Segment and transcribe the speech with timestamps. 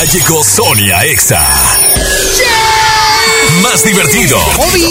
[0.00, 1.46] Ya llegó Sonia Exa.
[3.60, 4.38] Más divertido,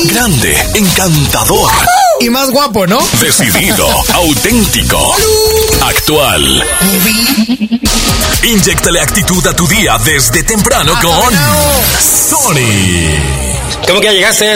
[0.06, 1.72] grande, encantador
[2.20, 3.00] y más guapo, ¿no?
[3.20, 5.16] Decidido, auténtico,
[5.82, 6.64] actual.
[8.44, 11.34] Inyectale actitud a tu día desde temprano Ah, con
[12.30, 12.60] Sony.
[13.88, 14.56] ¿Cómo que ya llegaste?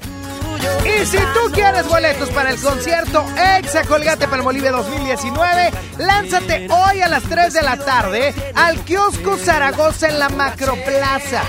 [0.84, 3.24] Y si tú quieres boletos para el concierto
[3.58, 10.08] Exa Colgate Palmolive 2019, lánzate hoy a las 3 de la tarde al kiosco Zaragoza
[10.08, 11.42] en la Macroplaza.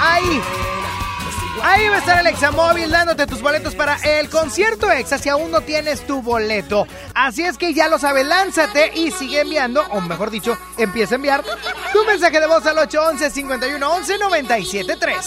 [0.00, 0.40] Ahí.
[1.62, 5.50] Ahí va a estar el Examóvil dándote tus boletos para el concierto Exa si aún
[5.50, 6.86] no tienes tu boleto.
[7.14, 11.16] Así es que ya lo sabes, lánzate y sigue enviando, o mejor dicho, empieza a
[11.16, 11.44] enviar
[11.92, 15.26] tu mensaje de voz al 811 511 973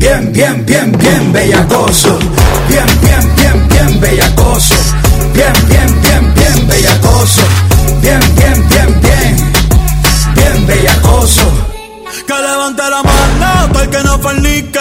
[0.00, 2.18] Bien, bien, bien, bien bellacoso.
[2.68, 4.74] Bien, bien, bien, bien bellacoso.
[5.34, 7.42] Bien, bien, bien, bien bellacoso.
[8.00, 9.52] Bien, bien, bien, bien.
[10.34, 11.42] Bien bellacoso.
[12.26, 14.80] Que levante la mano, el que no fornique.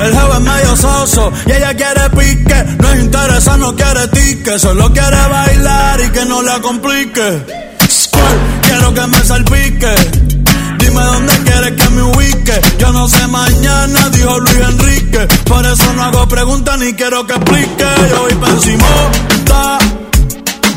[0.00, 2.64] El jefe es medio soso y ella quiere pique.
[2.80, 4.58] No es interesa, no quiere tique.
[4.58, 7.44] Solo quiere bailar y que no la complique.
[7.88, 10.11] Squirt, quiero que me salpique.
[16.12, 17.84] Hago preguntas ni quiero que explique.
[18.10, 18.86] Yo voy pa' encima,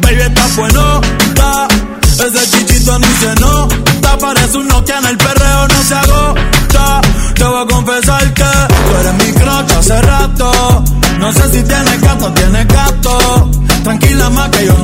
[0.01, 1.67] Baby, está bueno, está.
[2.03, 4.17] Ese chichito ni se nota.
[4.19, 7.01] Parece un Nokia en el perreo, no se agota.
[7.35, 10.83] Te voy a confesar que tú eres mi crush hace rato.
[11.19, 13.49] No sé si tienes gato, tienes gato.
[13.83, 14.74] Tranquila más que yo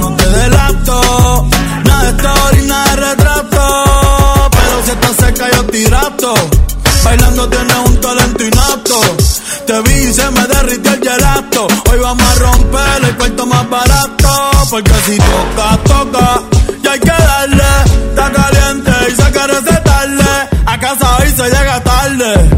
[14.83, 16.41] Porque si toca, toca.
[16.83, 17.63] Y hay que darle.
[18.09, 20.31] Está caliente y se quiere recetarle.
[20.65, 22.49] A casa hoy se llega tarde.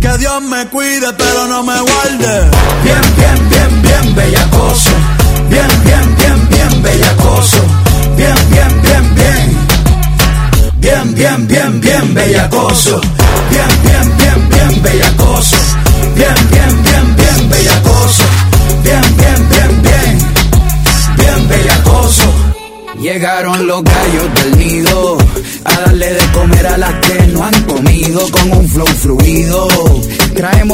[0.00, 2.50] Que Dios me cuide, pero no me guarde.
[2.84, 4.90] Bien, bien, bien, bien bellacoso.
[5.48, 7.58] Bien, bien, bien, bien bellacoso.
[8.16, 9.68] Bien, bien, bien, bien.
[10.80, 13.00] Bien, bien, bien, bien bellacoso.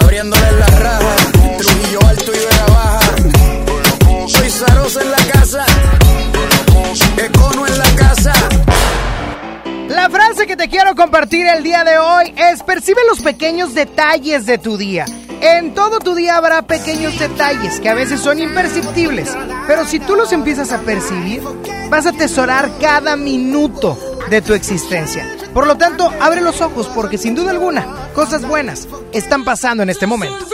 [0.00, 1.16] Abriéndole la raja.
[1.58, 2.46] Trujillo alto y.
[4.28, 5.64] Soy en la casa.
[7.16, 8.32] Econo en la casa.
[9.88, 14.46] La frase que te quiero compartir el día de hoy es percibe los pequeños detalles
[14.46, 15.04] de tu día.
[15.40, 19.36] En todo tu día habrá pequeños detalles que a veces son imperceptibles,
[19.66, 21.42] pero si tú los empiezas a percibir,
[21.90, 23.98] vas a atesorar cada minuto
[24.30, 25.35] de tu existencia.
[25.56, 29.88] Por lo tanto, abre los ojos porque sin duda alguna, cosas buenas están pasando en
[29.88, 30.45] este momento.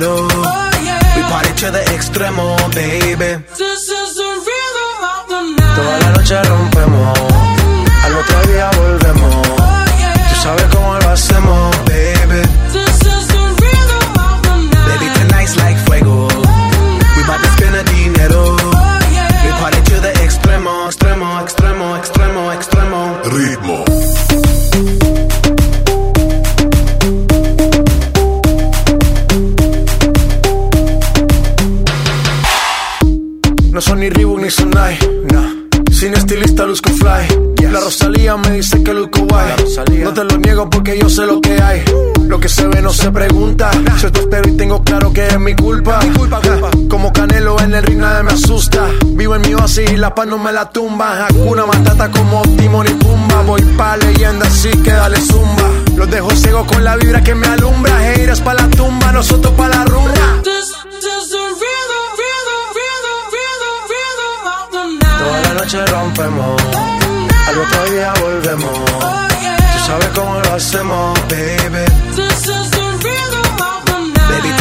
[0.00, 1.16] Spend a dinero.
[1.16, 3.30] We party the extremo, baby.
[5.76, 7.18] Toda la noche rompemos,
[8.04, 9.48] al otro día volvemos.
[10.28, 11.59] Tú sabes cómo lo hacemos,
[45.00, 46.00] claro que es mi culpa.
[46.00, 48.86] Ja, Como Canelo en el ring nadie me asusta.
[49.06, 51.26] Vivo en mi oasis y la paz no me la tumba.
[51.26, 53.42] Hakuna Matata como Timon y Pumba.
[53.42, 55.68] Voy pa' leyenda así que dale zumba.
[55.96, 57.98] Los dejo ciego con la vibra que me alumbra.
[57.98, 60.42] Haters pa' la tumba, nosotros pa' la rumba.
[65.18, 66.62] Toda la noche rompemos,
[67.48, 68.80] al otro día volvemos.
[69.72, 72.89] Tú sabes cómo lo hacemos, baby.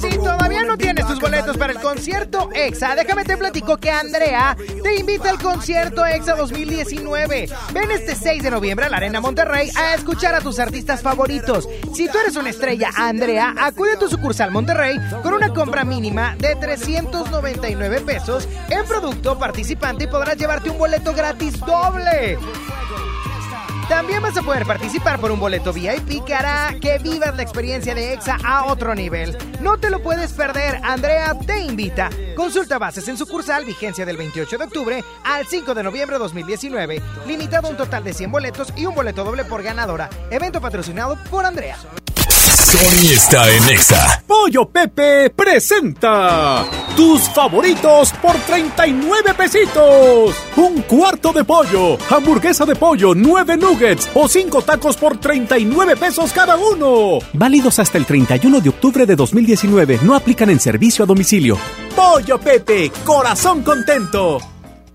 [0.00, 4.56] Si todavía no tienes tus boletos para el concierto EXA, déjame te platico que Andrea
[4.82, 7.48] te invita al concierto EXA 2019.
[7.74, 11.68] Ven este 6 de noviembre a la Arena Monterrey a escuchar a tus artistas favoritos.
[11.92, 16.34] Si tú eres una estrella, Andrea, acude a tu sucursal Monterrey con una compra mínima
[16.38, 22.38] de 399 pesos en producto participante y podrás llevarte un boleto gratis doble.
[23.90, 27.92] También vas a poder participar por un boleto VIP que hará que vivas la experiencia
[27.92, 29.36] de EXA a otro nivel.
[29.60, 32.08] No te lo puedes perder, Andrea te invita.
[32.36, 37.02] Consulta bases en sucursal, vigencia del 28 de octubre al 5 de noviembre de 2019.
[37.26, 40.08] Limitado a un total de 100 boletos y un boleto doble por ganadora.
[40.30, 41.76] Evento patrocinado por Andrea.
[42.60, 44.22] Sony está en Exa.
[44.26, 50.36] Pollo Pepe presenta tus favoritos por 39 pesitos.
[50.56, 56.32] Un cuarto de pollo, hamburguesa de pollo, 9 nuggets o 5 tacos por 39 pesos
[56.32, 57.20] cada uno.
[57.32, 60.00] Válidos hasta el 31 de octubre de 2019.
[60.02, 61.56] No aplican en servicio a domicilio.
[61.96, 64.38] Pollo Pepe, corazón contento.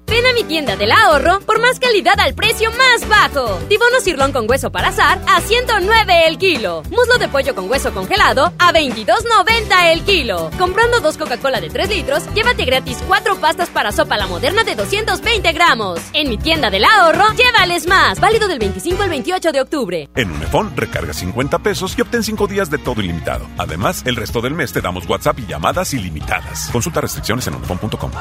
[0.08, 3.58] Ven a mi tienda del ahorro por más calidad al precio más bajo.
[3.68, 6.84] Tibono cirlón con hueso para azar a 109 el kilo.
[6.90, 10.50] Muslo de pollo con hueso congelado a 22.90 el kilo.
[10.58, 14.76] Comprando dos Coca-Cola de 3 litros, llévate gratis cuatro pastas para sopa la moderna de
[14.76, 16.00] 220 gramos.
[16.14, 18.20] En mi tienda del ahorro, llévales más.
[18.20, 20.10] Válido del 25 al 28 de octubre.
[20.16, 23.48] En Unifón, recarga 50 pesos y obtén 5 días de todo ilimitado.
[23.58, 26.70] Además, el resto del mes te damos WhatsApp y llamadas ilimitadas.
[26.72, 28.12] Consulta restricciones en unifón.com.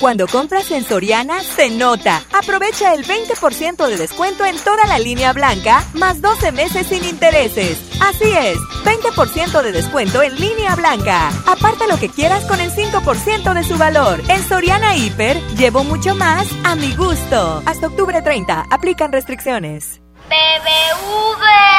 [0.00, 2.22] Cuando compras en Soriana, se nota.
[2.32, 7.78] Aprovecha el 20% de descuento en toda la línea blanca, más 12 meses sin intereses.
[8.00, 11.28] Así es, 20% de descuento en línea blanca.
[11.46, 14.20] Aparta lo que quieras con el 5% de su valor.
[14.28, 17.62] En Soriana Hiper, llevo mucho más a mi gusto.
[17.64, 20.00] Hasta octubre 30, aplican restricciones.
[20.28, 21.74] BBVA,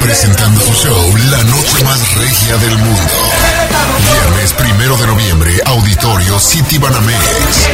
[0.00, 3.12] Presentando su show La Noche Más Regia del Mundo.
[4.00, 7.68] Viernes primero de noviembre, Auditorio City Banamex.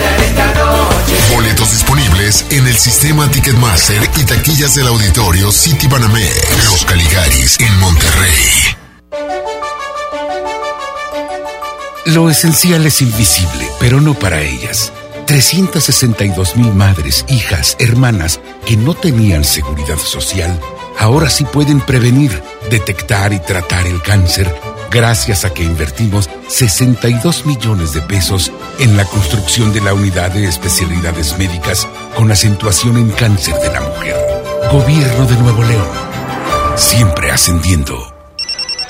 [2.49, 6.65] En el sistema Ticketmaster y taquillas del Auditorio City Banamex.
[6.65, 8.77] Los Caligaris en Monterrey.
[12.07, 14.93] Lo esencial es invisible, pero no para ellas.
[15.27, 20.59] 362 mil madres, hijas, hermanas que no tenían seguridad social,
[20.99, 24.53] ahora sí pueden prevenir, detectar y tratar el cáncer
[24.91, 30.45] gracias a que invertimos 62 millones de pesos en la construcción de la unidad de
[30.45, 34.17] especialidades médicas con acentuación en cáncer de la mujer.
[34.73, 35.89] Gobierno de Nuevo León.
[36.77, 38.20] Siempre ascendiendo.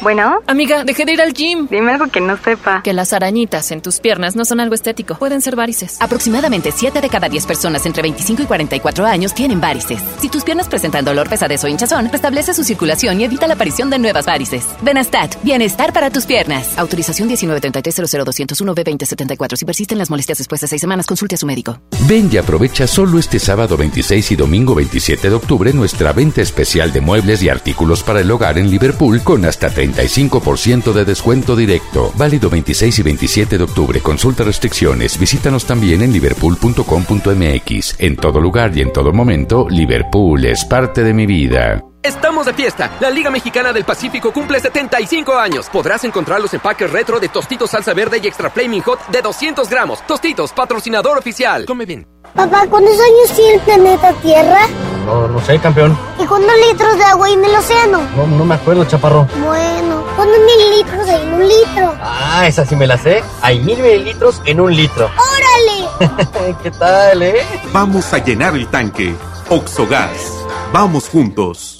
[0.01, 0.41] Bueno.
[0.47, 1.69] Amiga, dejé de ir al gym.
[1.71, 2.83] Dime algo que no sepa.
[2.83, 5.15] Que las arañitas en tus piernas no son algo estético.
[5.17, 6.01] Pueden ser varices.
[6.01, 10.01] Aproximadamente 7 de cada 10 personas entre 25 y 44 años tienen varices.
[10.21, 13.91] Si tus piernas presentan dolor, pesadez o hinchazón, restablece su circulación y evita la aparición
[13.91, 14.67] de nuevas varices.
[14.83, 16.79] Benastat, bienestar para tus piernas.
[16.79, 21.47] Autorización 1933 b 2074 Si persisten las molestias después de 6 semanas, consulte a su
[21.47, 21.79] médico.
[22.09, 26.93] Ven y aprovecha solo este sábado 26 y domingo 27 de octubre nuestra venta especial
[26.93, 31.57] de muebles y artículos para el hogar en Liverpool con hasta 30 35% de descuento
[31.57, 32.13] directo.
[32.17, 34.01] Válido 26 y 27 de octubre.
[34.01, 35.19] Consulta restricciones.
[35.19, 37.97] Visítanos también en liverpool.com.mx.
[37.99, 41.90] En todo lugar y en todo momento, Liverpool es parte de mi vida.
[42.03, 42.91] Estamos de fiesta.
[42.99, 45.69] La Liga Mexicana del Pacífico cumple 75 años.
[45.69, 49.69] Podrás encontrar los empaques retro de Tostitos Salsa Verde y Extra Flaming Hot de 200
[49.69, 50.01] gramos.
[50.07, 51.67] Tostitos, patrocinador oficial.
[51.67, 52.07] Come bien.
[52.35, 54.61] Papá, ¿cuántos años tiene el planeta Tierra?
[55.05, 55.99] No, no sé, campeón.
[56.19, 58.01] ¿Y cuántos litros de agua hay en el océano?
[58.17, 59.27] No, no me acuerdo, chaparro.
[59.45, 61.95] Bueno, ¿cuántos mililitros hay en un litro?
[62.01, 63.23] Ah, esa sí me la sé.
[63.43, 65.11] Hay mil mililitros en un litro.
[66.01, 66.57] ¡Órale!
[66.63, 67.45] ¿Qué tal, eh?
[67.73, 69.15] Vamos a llenar el tanque.
[69.51, 70.33] Oxogas.
[70.73, 71.80] Vamos juntos.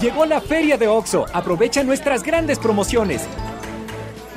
[0.00, 1.26] Llegó la feria de OXO.
[1.32, 3.22] Aprovecha nuestras grandes promociones.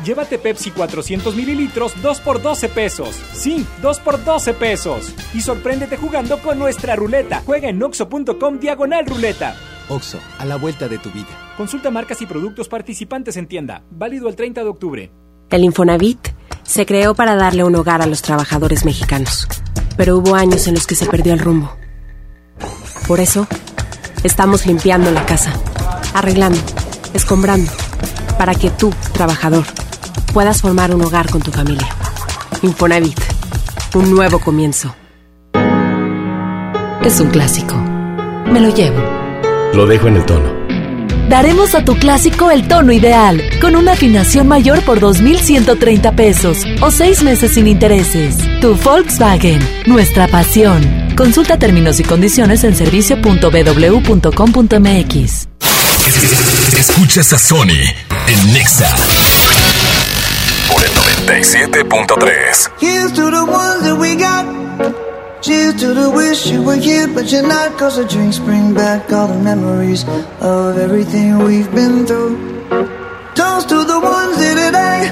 [0.04, 3.16] Llévate Pepsi 400 mililitros 2 por 12 pesos.
[3.34, 5.14] Sí, 2 por 12 pesos.
[5.34, 7.44] Y sorpréndete jugando con nuestra ruleta.
[7.46, 9.56] Juega en oxo.com diagonal ruleta.
[9.90, 11.28] OXO, a la vuelta de tu vida.
[11.58, 13.84] Consulta marcas y productos participantes en tienda.
[13.92, 15.12] Válido el 30 de octubre.
[15.50, 16.30] El Infonavit
[16.64, 19.48] se creó para darle un hogar a los trabajadores mexicanos.
[19.98, 21.76] Pero hubo años en los que se perdió el rumbo.
[23.08, 23.48] Por eso,
[24.24, 25.54] Estamos limpiando la casa,
[26.14, 26.60] arreglando,
[27.14, 27.72] escombrando,
[28.38, 29.64] para que tú, trabajador,
[30.34, 31.88] puedas formar un hogar con tu familia.
[32.62, 33.18] Infonavit,
[33.94, 34.94] un nuevo comienzo.
[37.02, 37.76] Es un clásico.
[38.52, 39.02] Me lo llevo.
[39.74, 40.60] Lo dejo en el tono.
[41.30, 46.92] Daremos a tu clásico el tono ideal, con una afinación mayor por 2.130 pesos o
[46.92, 48.36] seis meses sin intereses.
[48.60, 51.09] Tu Volkswagen, nuestra pasión.
[51.20, 55.48] Consulta términos y condiciones en servicio.bw.com.mx.
[56.80, 57.84] Escuchas a Sony
[58.26, 58.90] en Nexa
[60.72, 60.90] por el
[61.28, 62.72] 97.3.
[62.80, 64.46] Here's to the ones that we got.
[65.42, 67.78] Cheers to the wish you were here, but you're not.
[67.78, 70.06] Cause the drinks bring back all the memories
[70.40, 72.38] of everything we've been through.
[73.36, 75.12] Toast to the ones here today.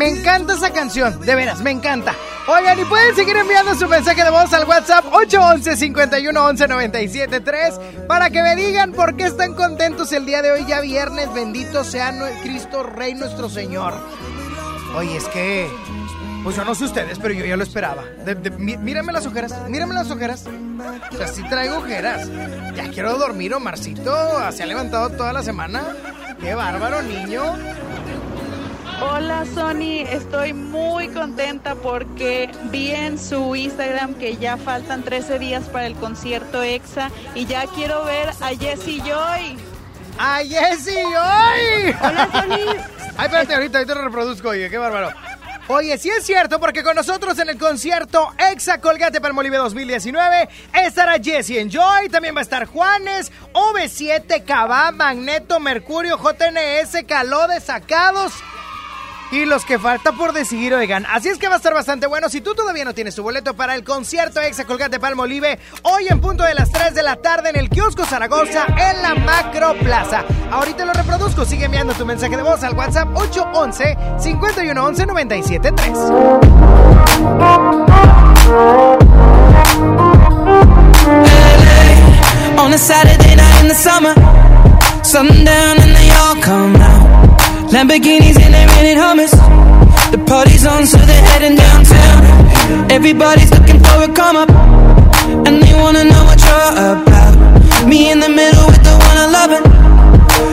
[0.00, 2.14] Me encanta esa canción, de veras, me encanta.
[2.48, 7.40] Oigan, y pueden seguir enviando su mensaje de voz al WhatsApp 811 51 11 97
[7.40, 11.30] 3 para que me digan por qué están contentos el día de hoy, ya viernes.
[11.34, 13.92] Bendito sea Cristo Rey nuestro Señor.
[14.96, 15.70] Oye, es que.
[16.44, 18.02] Pues yo no sé ustedes, pero yo ya lo esperaba.
[18.24, 20.46] De- de- mí- mírame las ojeras, mírame las ojeras.
[21.12, 22.26] O sea, sí traigo ojeras.
[22.74, 24.50] Ya quiero dormir, Omarcito.
[24.50, 25.82] Se ha levantado toda la semana.
[26.40, 27.42] Qué bárbaro, niño.
[29.02, 35.64] Hola Sony, estoy muy contenta porque vi en su Instagram que ya faltan 13 días
[35.64, 39.56] para el concierto EXA y ya quiero ver a Jessie Joy.
[40.18, 41.96] ¡A Jessie Joy!
[41.98, 42.76] Hola Sony.
[43.16, 45.14] Ay, espérate, ahorita, ahorita lo reproduzco, oye, qué bárbaro.
[45.68, 51.14] Oye, sí es cierto, porque con nosotros en el concierto Exa Colgate Palmolive 2019 estará
[51.22, 58.34] Jesse Enjoy, también va a estar Juanes, OV7, Cabá, Magneto, Mercurio, JNS, Caló Sacados.
[59.32, 61.06] Y los que falta por decidir, oigan.
[61.06, 62.28] Así es que va a estar bastante bueno.
[62.28, 66.20] Si tú todavía no tienes tu boleto para el concierto Exa Colgate Palmolive, hoy en
[66.20, 70.24] punto de las 3 de la tarde en el Kiosco Zaragoza, en la Macro Plaza.
[70.50, 71.44] Ahorita lo reproduzco.
[71.44, 75.98] Sigue enviando tu mensaje de voz al WhatsApp 811 5111 973.
[87.80, 89.30] Lamborghinis and they rented Hummers.
[90.12, 92.90] The party's on, so they're heading downtown.
[92.92, 94.50] Everybody's looking for a come up,
[95.48, 97.88] and they wanna know what you're about.
[97.88, 99.64] Me in the middle with the one I love it.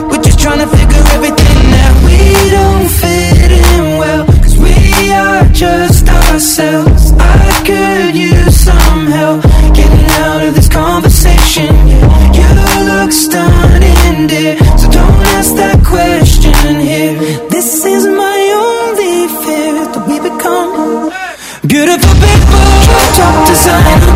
[0.07, 1.95] We're just trying to figure everything out.
[2.07, 2.17] We
[2.55, 7.11] don't fit in well, cause we are just ourselves.
[7.19, 9.43] I could use some help
[9.75, 11.16] getting out of this conversation.
[11.57, 14.57] Yeah, you look stunning, dear.
[14.77, 17.15] So don't ask that question here.
[17.49, 21.11] This is my only fear that we become
[21.67, 22.65] beautiful people.
[23.17, 24.06] Top designer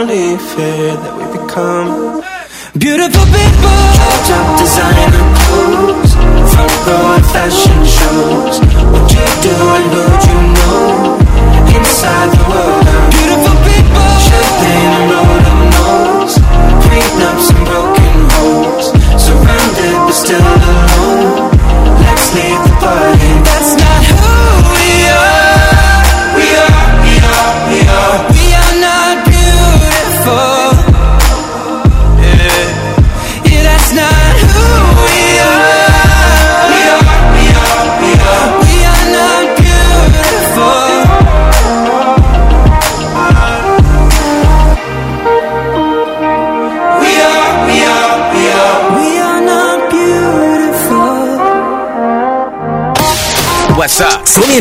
[0.00, 2.29] only fear that we become.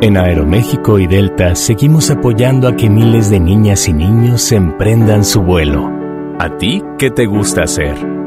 [0.00, 5.42] En Aeroméxico y Delta seguimos apoyando a que miles de niñas y niños emprendan su
[5.42, 5.90] vuelo.
[6.38, 8.21] ¿A ti qué te gusta hacer?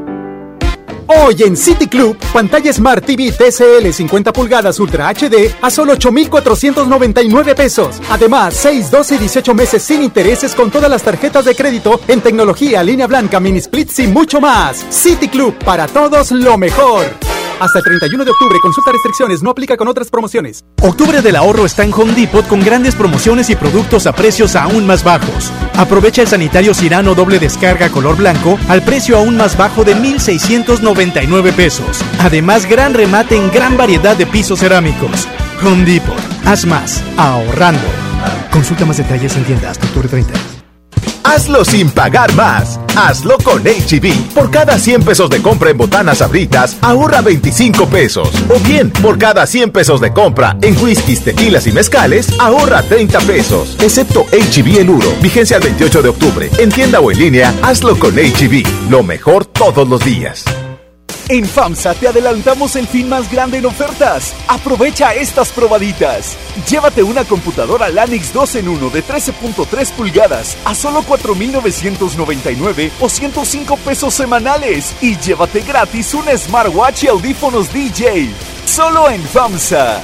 [1.23, 7.56] Hoy en City Club, pantalla Smart TV TCL 50 pulgadas Ultra HD a solo 8,499
[7.56, 8.01] pesos.
[8.10, 12.21] Además, 6, 12 y 18 meses sin intereses con todas las tarjetas de crédito en
[12.21, 14.86] tecnología, línea blanca, mini splits y mucho más.
[14.89, 17.25] City Club, para todos lo mejor.
[17.60, 20.65] Hasta el 31 de octubre, consulta restricciones, no aplica con otras promociones.
[20.82, 24.86] Octubre del ahorro está en Home Depot con grandes promociones y productos a precios aún
[24.86, 25.52] más bajos.
[25.78, 31.54] Aprovecha el sanitario Cirano doble descarga color blanco al precio aún más bajo de 1,699
[31.54, 32.02] pesos.
[32.20, 35.28] Además, gran remate en gran variedad de pisos cerámicos.
[35.63, 37.88] Home Depot, haz más, ahorrando.
[38.52, 40.34] Consulta más detalles en tiendas hasta octubre 30.
[41.24, 42.80] Hazlo sin pagar más.
[42.95, 44.34] Hazlo con HB.
[44.34, 48.29] Por cada 100 pesos de compra en botanas abritas, ahorra 25 pesos.
[48.49, 53.19] O bien, por cada 100 pesos de compra en whiskies, tequilas y mezcales, ahorra 30
[53.21, 53.77] pesos.
[53.81, 55.13] Excepto HB el Uro.
[55.21, 56.49] Vigencia el 28 de octubre.
[56.58, 58.63] En tienda o en línea, hazlo con HB.
[58.89, 60.45] Lo mejor todos los días.
[61.28, 64.36] En FAMSA te adelantamos el fin más grande en ofertas.
[64.48, 66.38] Aprovecha estas probaditas.
[66.70, 73.78] Llévate una computadora Lanix 2 en 1 de 13.3 pulgadas a solo 4.999 o 105
[73.78, 74.96] pesos semanales.
[75.02, 78.30] Y llévate gratis un smartwatch y audífonos DJ.
[78.66, 80.04] Solo en FAMSA.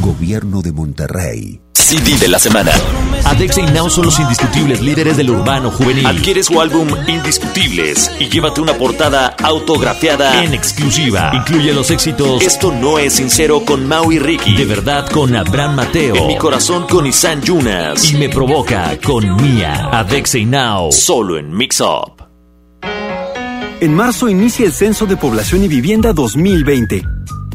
[0.00, 1.60] Gobierno de Monterrey.
[1.74, 2.70] CD de la semana.
[3.24, 6.06] Adexa y Now son los indiscutibles líderes del urbano juvenil.
[6.06, 11.30] Adquiere su álbum Indiscutibles y llévate una portada autografiada en exclusiva.
[11.34, 14.54] Incluye los éxitos Esto no es sincero con Mau y Ricky.
[14.54, 16.16] De verdad con Abraham Mateo.
[16.16, 18.12] En mi corazón con Isan Yunas.
[18.12, 19.88] Y me provoca con Mia.
[19.90, 20.92] Adexa y Now.
[20.92, 22.24] Solo en Mix Up.
[23.80, 27.02] En marzo inicia el Censo de Población y Vivienda 2020.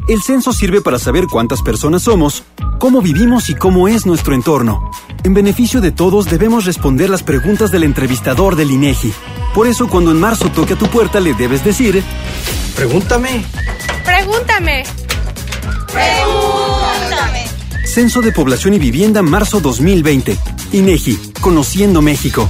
[0.08, 2.44] El censo sirve para saber cuántas personas somos,
[2.78, 4.92] cómo vivimos y cómo es nuestro entorno.
[5.24, 9.14] En beneficio de todos debemos responder las preguntas del entrevistador del INEGI.
[9.54, 12.04] Por eso cuando en marzo toque a tu puerta le debes decir,
[12.76, 13.46] Pregúntame.
[14.04, 14.84] Pregúntame.
[15.94, 17.46] Pregúntame.
[17.86, 20.38] Censo de Población y Vivienda marzo 2020.
[20.74, 22.50] INEGI, Conociendo México.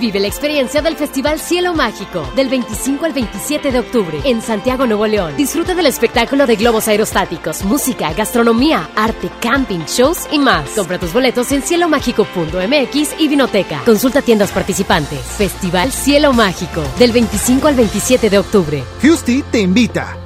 [0.00, 4.86] Vive la experiencia del Festival Cielo Mágico del 25 al 27 de octubre en Santiago,
[4.86, 5.36] Nuevo León.
[5.36, 10.70] Disfruta del espectáculo de globos aerostáticos, música, gastronomía, arte, camping, shows y más.
[10.70, 13.82] Compra tus boletos en cielomágico.mx y Vinoteca.
[13.84, 15.20] Consulta tiendas participantes.
[15.20, 18.84] Festival Cielo Mágico del 25 al 27 de octubre.
[19.00, 20.23] Fusty te invita.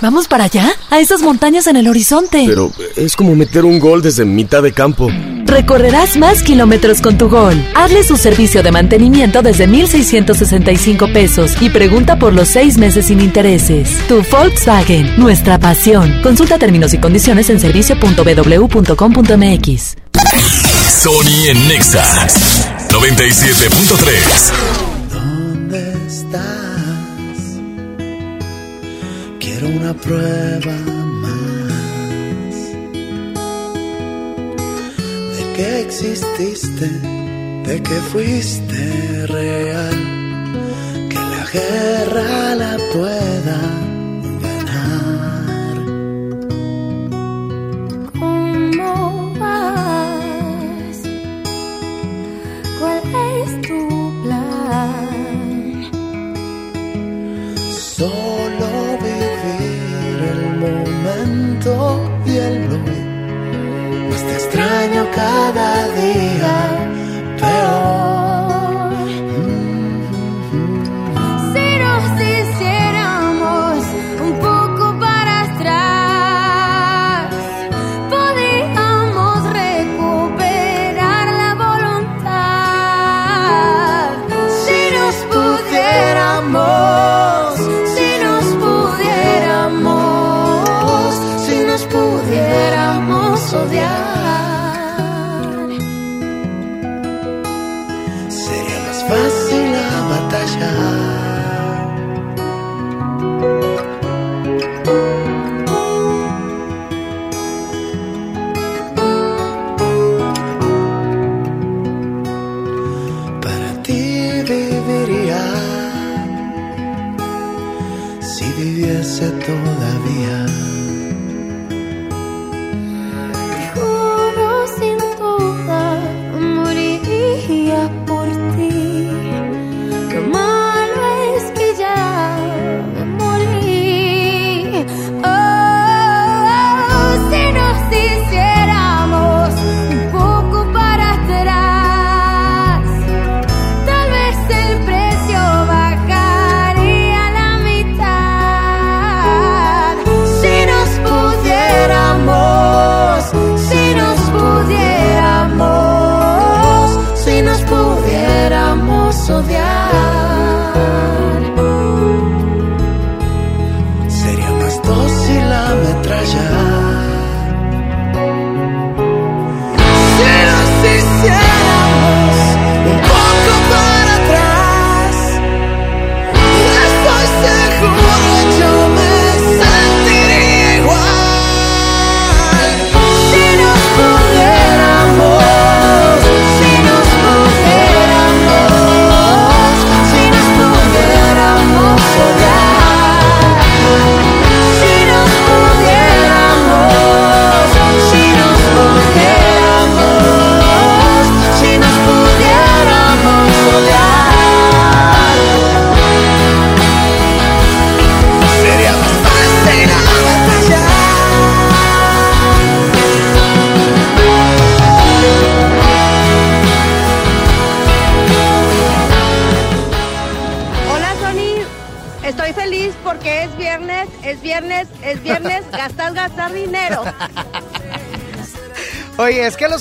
[0.00, 0.70] ¿Vamos para allá?
[0.90, 2.44] A esas montañas en el horizonte.
[2.46, 5.08] Pero es como meter un gol desde mitad de campo.
[5.44, 7.56] Recorrerás más kilómetros con tu gol.
[7.74, 13.20] Hazle su servicio de mantenimiento desde 1,665 pesos y pregunta por los seis meses sin
[13.20, 13.98] intereses.
[14.08, 16.20] Tu Volkswagen, nuestra pasión.
[16.22, 19.96] Consulta términos y condiciones en servicio.bw.com.mx.
[21.02, 22.04] Sony en Nexa
[22.90, 24.52] 97.3.
[25.12, 26.67] ¿Dónde estás?
[29.58, 30.76] Quiero una prueba
[31.24, 32.54] más
[35.34, 36.88] de que exististe,
[37.66, 39.98] de que fuiste real,
[41.08, 43.58] que la guerra la pueda
[44.46, 45.76] ganar.
[48.12, 50.98] ¿Cómo vas?
[52.78, 53.02] ¿Cuál
[53.42, 53.80] es tu
[54.22, 55.08] plan?
[57.96, 58.57] Solo
[61.18, 64.08] momento y el hoy.
[64.08, 66.47] Pues te extraño cada día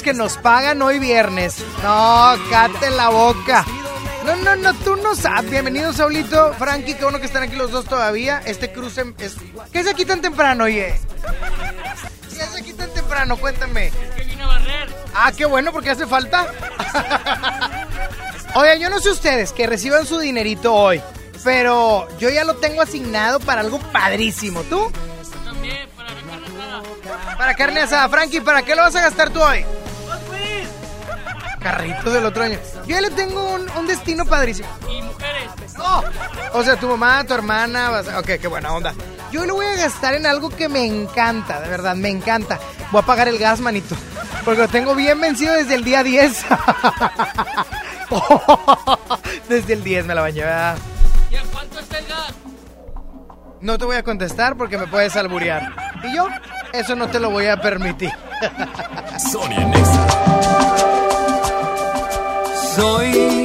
[0.04, 1.58] Que nos pagan hoy viernes.
[1.84, 3.66] No, cate la boca.
[4.26, 5.52] No, no, no, tú no sabes.
[5.52, 8.42] Bienvenido, Saulito, Frankie, qué bueno que están aquí los dos todavía.
[8.46, 9.36] Este cruce es...
[9.74, 10.98] ¿Qué es aquí tan temprano, oye?
[12.30, 13.36] ¿Qué es aquí tan temprano?
[13.36, 13.92] Cuéntame.
[14.16, 14.96] Que vine a barrer.
[15.14, 16.48] Ah, qué bueno, porque hace falta.
[18.56, 21.02] Oye, yo no sé ustedes que reciban su dinerito hoy,
[21.44, 24.62] pero yo ya lo tengo asignado para algo padrísimo.
[24.64, 24.90] ¿Tú?
[25.44, 27.38] También, para carne asada.
[27.38, 28.10] Para carne asada.
[28.10, 29.66] Frankie, ¿para qué lo vas a gastar tú hoy?
[31.71, 32.58] Carritos del otro año.
[32.86, 34.69] Yo ya le tengo un, un destino padrísimo.
[34.89, 35.49] Y mujeres.
[35.77, 36.01] No.
[36.53, 37.89] O sea, tu mamá, tu hermana.
[37.89, 38.93] vas a- Ok, qué buena onda.
[39.34, 42.58] Yo lo voy a gastar en algo que me encanta, de verdad, me encanta.
[42.91, 43.95] Voy a pagar el gas, manito.
[44.45, 46.45] Porque lo tengo bien vencido desde el día 10.
[49.49, 50.77] desde el 10 me la bañé, ¿verdad?
[51.30, 52.34] ¿Y a cuánto está el gas?
[53.60, 55.73] No te voy a contestar porque me puedes alburear.
[56.03, 56.27] Y yo,
[56.71, 58.12] eso no te lo voy a permitir.
[62.78, 63.37] Soy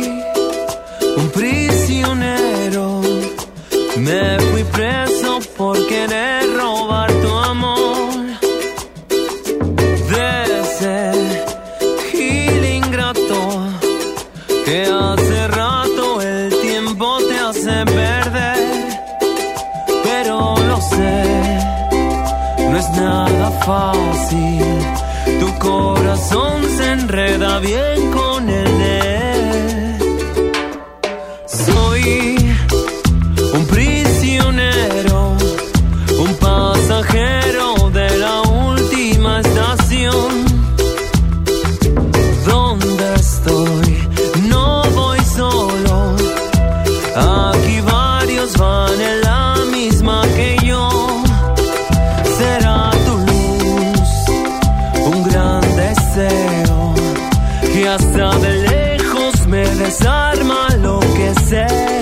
[57.87, 62.02] hasta de lejos me desarma lo que sé.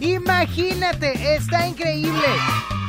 [0.00, 2.26] Imagínate, está increíble.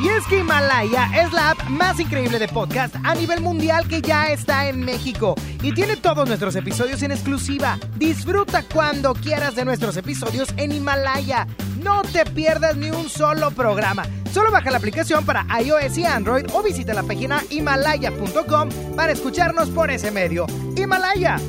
[0.02, 4.02] Y es que Himalaya es la app más increíble de podcast a nivel mundial que
[4.02, 5.34] ya está en México
[5.64, 7.80] y tiene todos nuestros episodios en exclusiva.
[7.96, 11.48] Disfruta cuando quieras de nuestros episodios en Himalaya.
[11.82, 14.04] No te pierdas ni un solo programa.
[14.32, 19.70] Solo baja la aplicación para iOS y Android o visita la página himalaya.com para escucharnos
[19.70, 20.46] por ese medio.
[20.76, 21.40] Himalaya.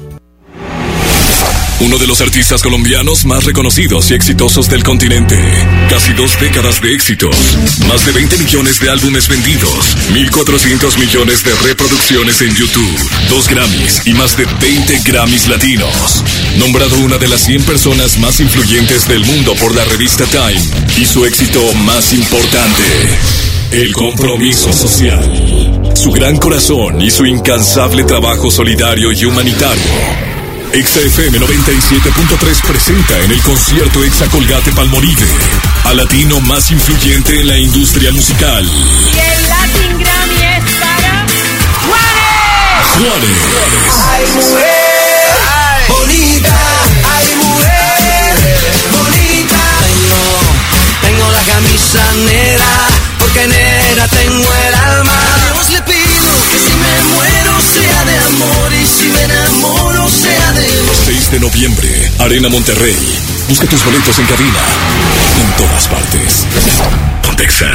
[1.81, 5.37] Uno de los artistas colombianos más reconocidos y exitosos del continente.
[5.89, 7.37] Casi dos décadas de éxitos.
[7.87, 9.97] Más de 20 millones de álbumes vendidos.
[10.12, 13.11] 1.400 millones de reproducciones en YouTube.
[13.29, 16.24] Dos Grammys y más de 20 Grammys latinos.
[16.59, 20.61] Nombrado una de las 100 personas más influyentes del mundo por la revista Time.
[21.01, 22.83] Y su éxito más importante.
[23.70, 25.93] El compromiso social.
[25.95, 30.28] Su gran corazón y su incansable trabajo solidario y humanitario.
[30.73, 35.27] XFM 97.3 presenta en el concierto Exa Colgate Palmolive
[35.85, 38.64] al latino más influyente en la industria musical.
[38.64, 41.27] Y el Latin Grammy es para
[41.87, 42.87] Juanes.
[42.99, 43.39] Juanes.
[44.11, 46.57] Ay, mujer, bonita,
[61.59, 61.88] noviembre,
[62.20, 62.94] Arena Monterrey.
[63.48, 64.59] Busca tus boletos en cabina.
[65.40, 66.46] En todas partes.
[67.24, 67.66] Pontexa.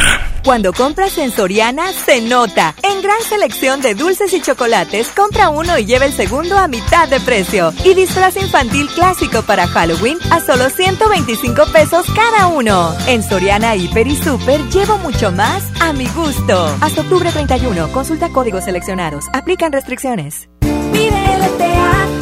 [0.46, 2.76] Cuando compras en Soriana, se nota.
[2.82, 7.10] En gran selección de dulces y chocolates, compra uno y lleva el segundo a mitad
[7.10, 7.74] de precio.
[7.84, 12.96] Y disfraz infantil clásico para Halloween a solo 125 pesos cada uno.
[13.08, 16.74] En Soriana, Hiper y Super llevo mucho más a mi gusto.
[16.80, 19.26] Hasta octubre 31, consulta códigos seleccionados.
[19.34, 20.48] Aplican restricciones.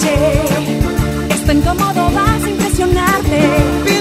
[0.03, 0.50] Es
[1.45, 4.00] tan cómodo, vas a impresionarte.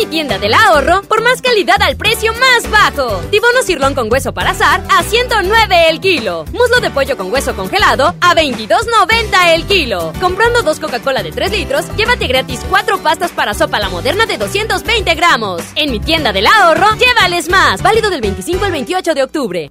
[0.00, 3.20] Mi tienda del ahorro por más calidad al precio más bajo.
[3.30, 6.46] Tibono cirlón con hueso para azar a 109 el kilo.
[6.52, 10.12] Muslo de pollo con hueso congelado a 22.90 el kilo.
[10.18, 14.38] Comprando dos Coca-Cola de 3 litros, llévate gratis cuatro pastas para sopa la moderna de
[14.38, 15.62] 220 gramos.
[15.76, 17.82] En mi tienda del ahorro, llévales más.
[17.82, 19.70] Válido del 25 al 28 de octubre.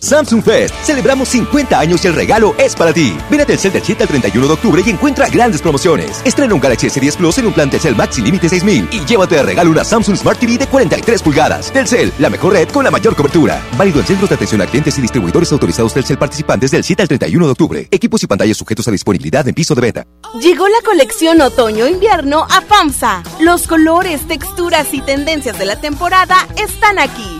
[0.00, 0.74] Samsung Fest.
[0.82, 3.16] Celebramos 50 años y el regalo es para ti.
[3.30, 6.22] Ven a Telcel del 7 al 31 de octubre y encuentra grandes promociones.
[6.24, 9.36] Estrena un Galaxy S10 Plus en un plan Telcel Max sin límite 6000 y llévate
[9.36, 11.70] de regalo una Samsung Smart TV de 43 pulgadas.
[11.72, 13.62] Telcel, la mejor red con la mayor cobertura.
[13.76, 17.08] Válido en centros de atención a clientes y distribuidores autorizados Telcel participantes del 7 al
[17.08, 17.88] 31 de octubre.
[17.90, 20.06] Equipos y pantallas sujetos a disponibilidad en piso de venta.
[20.40, 23.22] Llegó la colección otoño-invierno a FAMSA.
[23.40, 27.39] Los colores, texturas y tendencias de la temporada están aquí.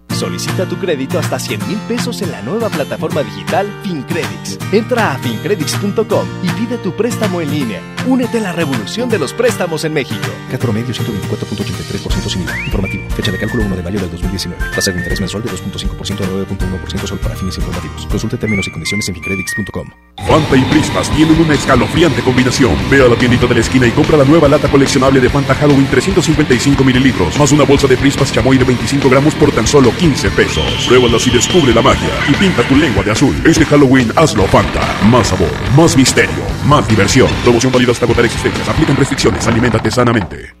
[0.21, 4.59] Solicita tu crédito hasta 100 mil pesos en la nueva plataforma digital FinCredits.
[4.71, 7.81] Entra a fincredits.com y pide tu préstamo en línea.
[8.05, 10.27] Únete a la revolución de los préstamos en México.
[10.51, 12.65] CAT promedio 124.83% sin IVA.
[12.65, 13.03] Informativo.
[13.15, 14.63] Fecha de cálculo 1 de mayo del 2019.
[14.75, 18.05] Tasa de interés mensual de 2.5% a 9.1% solo para fines informativos.
[18.05, 19.89] Consulte términos y condiciones en fincredits.com.
[20.27, 22.75] Fanta y Prispas tienen una escalofriante combinación.
[22.91, 25.55] Ve a la tiendita de la esquina y compra la nueva lata coleccionable de Fanta
[25.55, 29.91] Halloween 355 mililitros, más una bolsa de Prispas chamoy de 25 gramos por tan solo
[29.97, 30.85] 15 pesos.
[30.87, 33.35] Pruébalas y descubre la magia y pinta tu lengua de azul.
[33.45, 34.81] Este Halloween hazlo Fanta.
[35.09, 37.29] Más sabor, más misterio, más diversión.
[37.43, 38.67] Promoción válida hasta agotar existencias.
[38.67, 39.47] Aplican restricciones.
[39.47, 40.60] Aliméntate sanamente.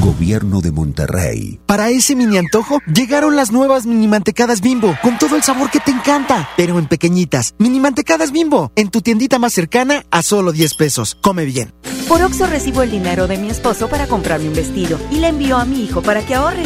[0.00, 1.60] Gobierno de Monterrey.
[1.66, 5.80] Para ese mini antojo llegaron las nuevas mini mantecadas bimbo, con todo el sabor que
[5.80, 7.54] te encanta, pero en pequeñitas.
[7.58, 11.16] Mini mantecadas bimbo, en tu tiendita más cercana a solo 10 pesos.
[11.20, 11.72] Come bien.
[12.08, 15.56] Por Oxo recibo el dinero de mi esposo para comprarme un vestido y le envío
[15.56, 16.64] a mi hijo para que ahorre.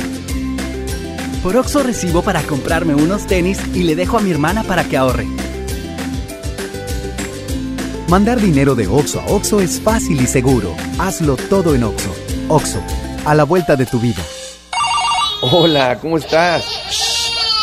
[1.42, 4.96] Por Oxo recibo para comprarme unos tenis y le dejo a mi hermana para que
[4.96, 5.26] ahorre.
[8.08, 10.74] Mandar dinero de Oxo a Oxo es fácil y seguro.
[10.98, 12.23] Hazlo todo en Oxo.
[12.48, 12.78] Oxo,
[13.24, 14.22] a la vuelta de tu vida.
[15.40, 16.64] Hola, ¿cómo estás?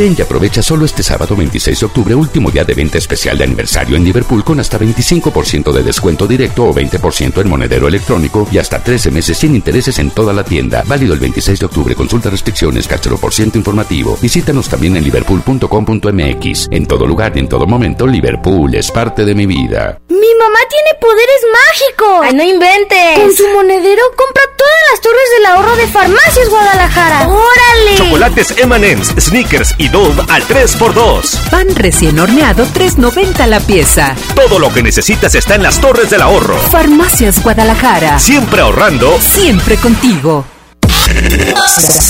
[0.00, 3.44] Ven y aprovecha solo este sábado 26 de octubre, último día de venta especial de
[3.44, 8.56] aniversario en Liverpool con hasta 25% de descuento directo o 20% en monedero electrónico y
[8.56, 10.84] hasta 13 meses sin intereses en toda la tienda.
[10.86, 11.94] Válido el 26 de octubre.
[11.94, 14.16] Consulta restricciones, cáchero por ciento informativo.
[14.22, 16.68] Visítanos también en liverpool.com.mx.
[16.70, 19.98] En todo lugar y en todo momento, Liverpool es parte de mi vida.
[20.08, 22.20] ¡Mi mamá tiene poderes mágicos!
[22.22, 23.18] ¡Ay, no inventes!
[23.18, 27.28] Con su monedero compra todas las torres del ahorro de Farmacias Guadalajara.
[27.28, 27.96] ¡Órale!
[27.98, 31.50] Chocolates M&M's, Snickers y Dove al 3x2.
[31.50, 34.14] Pan recién horneado 3.90 la pieza.
[34.34, 36.56] Todo lo que necesitas está en las torres del ahorro.
[36.70, 38.18] Farmacias Guadalajara.
[38.18, 39.18] Siempre ahorrando.
[39.20, 40.44] Siempre contigo.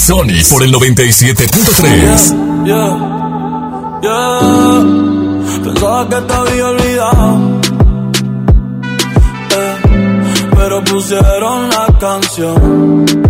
[0.06, 2.64] Sony por el 97.3.
[2.64, 2.96] Yeah,
[4.02, 4.80] yeah.
[5.64, 7.60] Pensaba que te había olvidado.
[9.52, 9.76] Eh,
[10.54, 13.29] pero pusieron la canción.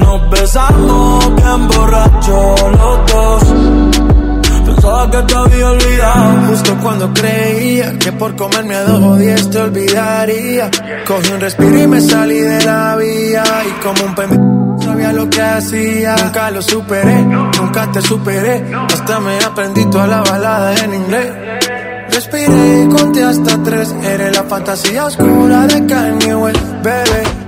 [0.00, 3.42] nos besamos bien borracho los dos.
[4.66, 6.46] Pensaba que te había olvidado.
[6.48, 10.70] Justo cuando creía que por comerme a dos días te olvidaría.
[11.06, 13.44] Cogí un respiro y me salí de la vía.
[13.66, 16.16] Y como un pendejo sabía lo que hacía.
[16.16, 18.64] Nunca lo superé, nunca te superé.
[18.92, 21.32] Hasta me aprendí toda la balada en inglés.
[22.10, 23.94] Respiré y conté hasta tres.
[24.02, 27.47] Eres la fantasía oscura de Kanye West, bebé.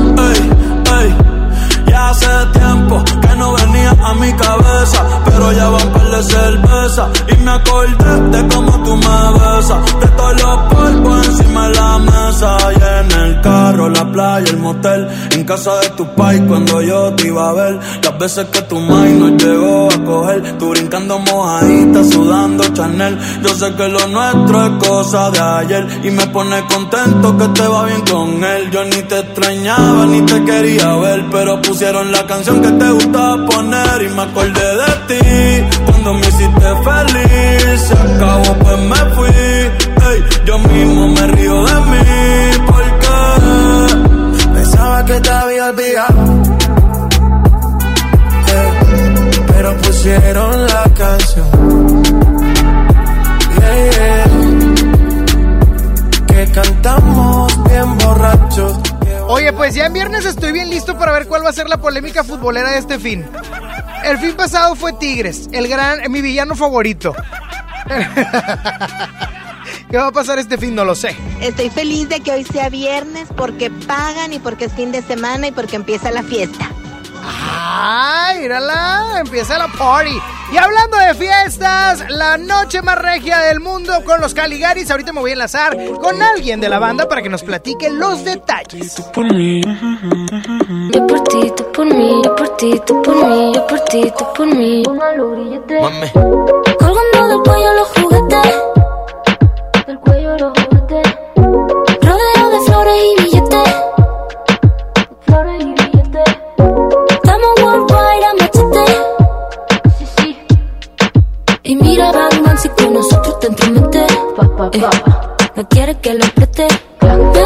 [7.51, 12.57] Me acordé de cómo tú me besas, de todos los polvos encima de la mesa.
[12.71, 17.13] Y en el carro, la playa, el motel, en casa de tu pai cuando yo
[17.13, 21.19] te iba a ver, las veces que tu mai nos llegó a coger, tú brincando
[21.19, 25.87] mojadita, sudando Chanel, yo sé que lo nuestro es cosa de ayer.
[26.03, 30.21] Y me pone contento que te va bien con él, yo ni te extrañaba ni
[30.21, 34.01] te quería ver, pero pusieron la canción que te gustaba poner.
[34.03, 37.81] Y me acordé de ti cuando me hiciste feliz.
[37.81, 39.29] Se acabó, pues me fui.
[39.29, 41.99] Ey, yo mismo me río de mí
[42.67, 43.07] porque
[44.53, 46.41] Pensaba que te había olvidado.
[48.47, 48.71] Eh,
[49.47, 52.03] pero pusieron la canción.
[53.59, 54.25] Yeah, yeah.
[56.27, 58.79] Que cantamos bien borrachos.
[59.27, 61.77] Oye, pues ya en viernes estoy bien listo para ver cuál va a ser la
[61.77, 63.25] polémica futbolera de este fin.
[64.03, 67.13] El fin pasado fue Tigres, el gran, mi villano favorito.
[69.89, 70.73] ¿Qué va a pasar este fin?
[70.73, 71.15] No lo sé.
[71.41, 75.47] Estoy feliz de que hoy sea viernes porque pagan y porque es fin de semana
[75.47, 76.71] y porque empieza la fiesta.
[77.73, 79.21] ¡Ay, mírala!
[79.21, 80.11] Empieza la party.
[80.51, 84.91] Y hablando de fiestas, la noche más regia del mundo con los Caligaris.
[84.91, 88.25] Ahorita me voy a enlazar con alguien de la banda para que nos platique los
[88.25, 88.99] detalles.
[89.13, 89.61] por mí.
[90.91, 94.11] Yo por ti, tú por mí, yo por ti, tú por mí, yo por ti,
[94.17, 94.83] tú por mí.
[94.85, 96.09] Mami.
[96.77, 98.55] Colgando del cuello los juguetes.
[99.87, 101.15] Del cuello los juguetes.
[102.01, 103.20] Rodeo de flores y
[111.71, 114.05] Y mira, Batman, si con nosotros te entromete.
[114.73, 114.81] Eh,
[115.55, 116.67] no quiere que lo preste.
[116.99, 117.40] Me da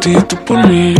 [0.00, 0.94] ti, tú por mí.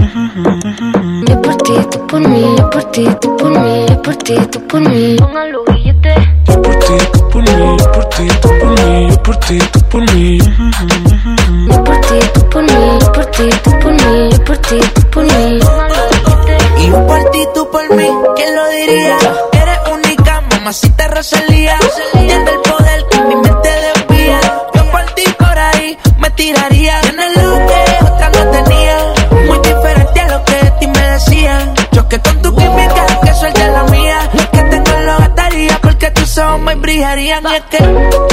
[1.26, 4.34] Yo por ti, tú por mí, yo por ti, tú por mí, yo por ti,
[4.50, 5.16] tú por mí.
[5.16, 6.16] Pongan los billetes.
[6.46, 9.58] Yo por ti, tú por mí, yo por ti, tú por mí, yo por ti,
[9.72, 10.39] tú por mí.
[37.40, 37.78] Y que,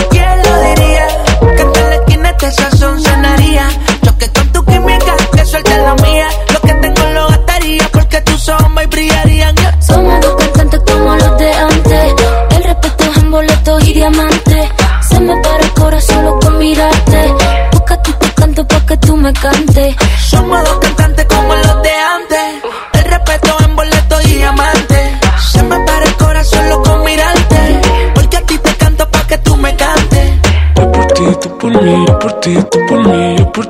[0.10, 1.08] ¿quién lo diría?
[1.55, 3.70] Que en la esquina este sazón sonaría.
[4.03, 6.28] Choque con tu química, que suelte la mía.
[6.53, 9.55] Lo que tengo lo gastaría porque tus ojos me brillarían.
[9.80, 12.14] Somos dos cantantes como los de antes.
[12.51, 14.70] El respeto es en boletos y diamantes.
[15.10, 17.34] Se me para el corazón solo con mirarte.
[17.72, 19.95] Busca te canto pa' que tú me cantes.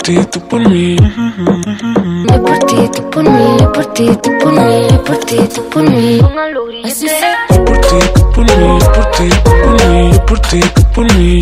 [0.07, 0.95] Ti, tú por mí.
[0.95, 5.37] Yo por ti, tú por mí, yo por ti, tú por mí, yo por ti,
[5.53, 6.21] tú por mí.
[6.21, 6.33] Los
[6.67, 7.11] grilletes.
[7.49, 10.59] Yo por ti, tú por mí, yo por ti, tú por mí, yo por ti,
[10.75, 11.39] tú por mí.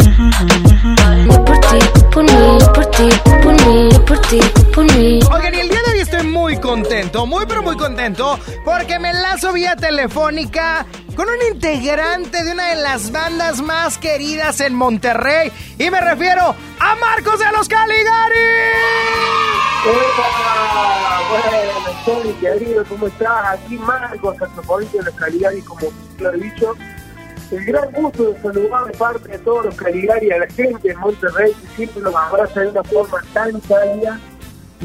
[1.30, 4.40] Yo por ti, tú por mí, yo por ti, tú por mí, yo por ti,
[4.56, 5.20] tú por mí.
[5.32, 9.12] Oigan, y el día de hoy estoy muy contento, muy pero muy contento, porque me
[9.12, 15.52] enlazo vía telefónica con un integrante de una de las bandas más queridas en Monterrey.
[15.80, 18.36] Y me refiero a Marcos de los Caligari.
[22.06, 23.60] Bueno, querido, ¿cómo estás?
[23.60, 25.88] Aquí Marcos, saxofonista de los Caligari, como
[26.20, 26.74] lo he dicho.
[27.52, 30.96] El gran gusto de saludar de parte de todos los Caligari a la gente de
[30.96, 34.20] Monterrey, que siempre los abraza de una forma tan cálida.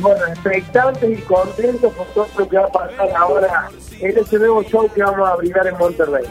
[0.00, 3.70] Bueno, expectantes y contentos por todo lo que va a pasar ahora
[4.00, 6.24] en este nuevo show que vamos a brindar en Monterrey.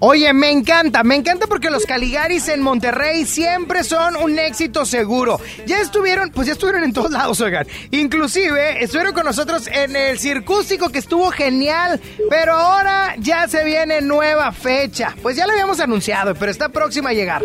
[0.00, 5.40] Oye, me encanta, me encanta porque los Caligaris en Monterrey siempre son un éxito seguro.
[5.66, 7.66] Ya estuvieron, pues ya estuvieron en todos lados, oigan.
[7.90, 14.02] Inclusive estuvieron con nosotros en el circústico que estuvo genial, pero ahora ya se viene
[14.02, 15.14] nueva fecha.
[15.22, 17.40] Pues ya lo habíamos anunciado, pero está próxima a llegar.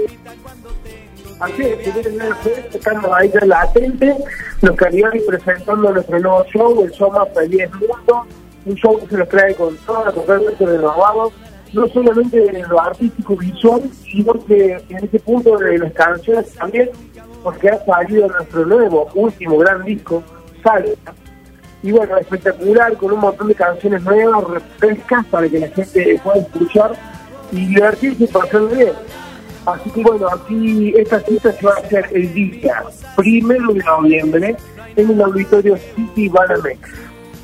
[1.39, 4.13] Así es, si una fecha, estamos ahí ya latente,
[4.61, 8.25] los Caligari presentando nuestro nuevo show, el show más feliz mundo,
[8.65, 11.31] un show que se nos trae con toda totalmente renovado,
[11.71, 16.89] no solamente de lo artístico visual, sino que en este punto de las canciones también,
[17.41, 20.21] porque ha salido nuestro nuevo, último gran disco,
[20.61, 21.13] Salsa.
[21.81, 26.39] Y bueno, espectacular, con un montón de canciones nuevas, refrescas, para que la gente pueda
[26.39, 26.91] escuchar
[27.53, 28.91] y divertirse y pasarlo bien.
[29.65, 32.83] Así que bueno, aquí esta cita se va a hacer el día
[33.15, 34.55] primero de noviembre
[34.95, 36.79] en el auditorio City Banamex.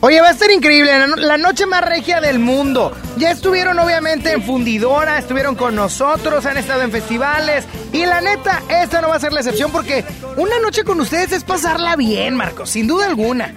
[0.02, 2.92] Oye, va a ser increíble, la, no- la noche más regia del mundo.
[3.18, 7.66] Ya estuvieron obviamente en Fundidora, estuvieron con nosotros, han estado en festivales.
[7.92, 10.04] Y la neta, esta no va a ser la excepción porque
[10.38, 13.54] una noche con ustedes es pasarla bien, Marcos, sin duda alguna.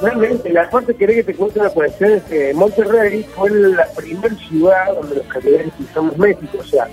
[0.00, 3.84] Realmente, la parte que quería que te cuente la cuestión es que Monterrey fue la
[3.96, 6.58] primera ciudad donde los caligaris pisamos México.
[6.60, 6.86] O sea,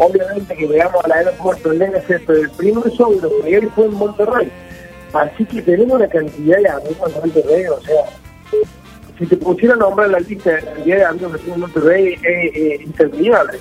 [0.00, 3.84] obviamente que llegamos al aeropuerto en DNC, pero el primer show de los caligaris fue
[3.84, 4.50] en Monterrey.
[5.12, 8.04] Así que tenemos una cantidad de amigos en Monterrey, o sea,
[9.18, 12.14] si te pusiera a nombrar la lista de la de amigos que tengo en Monterrey,
[12.14, 13.58] es eh, interminable.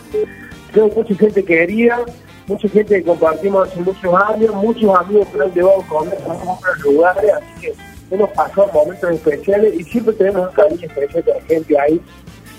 [0.73, 1.99] Tengo mucha gente querida,
[2.47, 6.79] mucha gente que compartimos hace muchos años, muchos amigos que han llevado comer a otros
[6.83, 7.73] lugares, así que
[8.11, 12.01] hemos pasado momentos especiales y siempre tenemos un cariño especial con la gente ahí.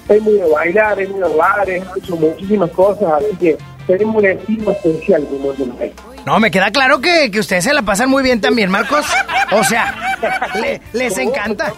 [0.09, 4.17] Hemos ido a bailar, hemos ido a bares, hemos hecho muchísimas cosas, así que tenemos
[4.17, 5.93] un estilo especial con Monterrey.
[6.27, 9.07] No, me queda claro que, que ustedes se la pasan muy bien también, Marcos.
[9.53, 10.17] O sea,
[10.55, 11.73] le- les encanta.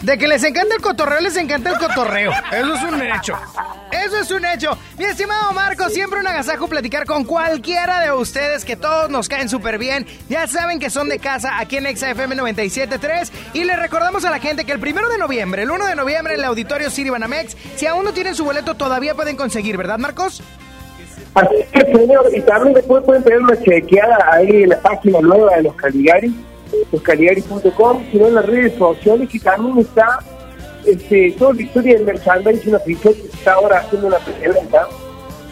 [0.00, 2.32] De que les encanta el cotorreo, les encanta el cotorreo.
[2.52, 3.34] Eso es un hecho.
[3.90, 4.78] Eso es un hecho.
[4.98, 9.48] Mi estimado Marco, siempre un agasajo platicar con cualquiera de ustedes que todos nos caen
[9.48, 10.06] súper bien.
[10.28, 14.38] Ya saben que son de casa aquí en XFM 97.3 y les recordamos a la
[14.38, 17.56] gente que el primero de noviembre, el 1 de noviembre en el auditorio City Banamex,
[17.76, 20.42] si aún no tienen su boleto todavía pueden conseguir, ¿verdad Marcos?
[21.38, 25.54] Así que, señor, y también después pueden tener una chequeada ahí en la página nueva
[25.56, 26.34] de los Caligari,
[26.90, 30.18] loscaligari.com, sino en las redes sociales, que también está
[30.84, 34.88] este, toda la historia del merchandising oficial que se está ahora haciendo una preventa,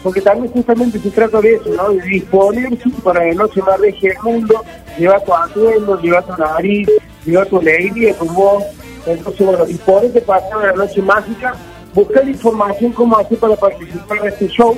[0.03, 1.89] porque también justamente se trata de eso, ¿no?
[1.89, 4.65] De disponerse para la noche más regia del mundo,
[4.97, 6.89] llevar tu atuendo, llevar tu nariz,
[7.25, 8.63] llevar tu alegría, tu voz,
[9.05, 11.55] entonces, bueno, disponerte para hacer una noche mágica,
[11.93, 14.77] buscar información cómo hacer para participar de este show,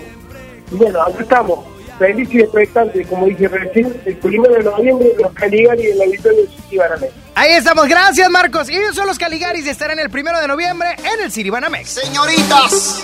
[0.72, 1.60] bueno, acá estamos,
[1.98, 6.44] felices y expectantes, como dije recién, el primero de noviembre, los Caligari en la Auditorio
[6.44, 7.14] de City Banamex.
[7.36, 8.70] Ahí estamos, gracias Marcos.
[8.70, 11.90] Y ellos son los Caligaris y estarán el primero de noviembre en el City Banamex.
[11.90, 13.04] Señoritas,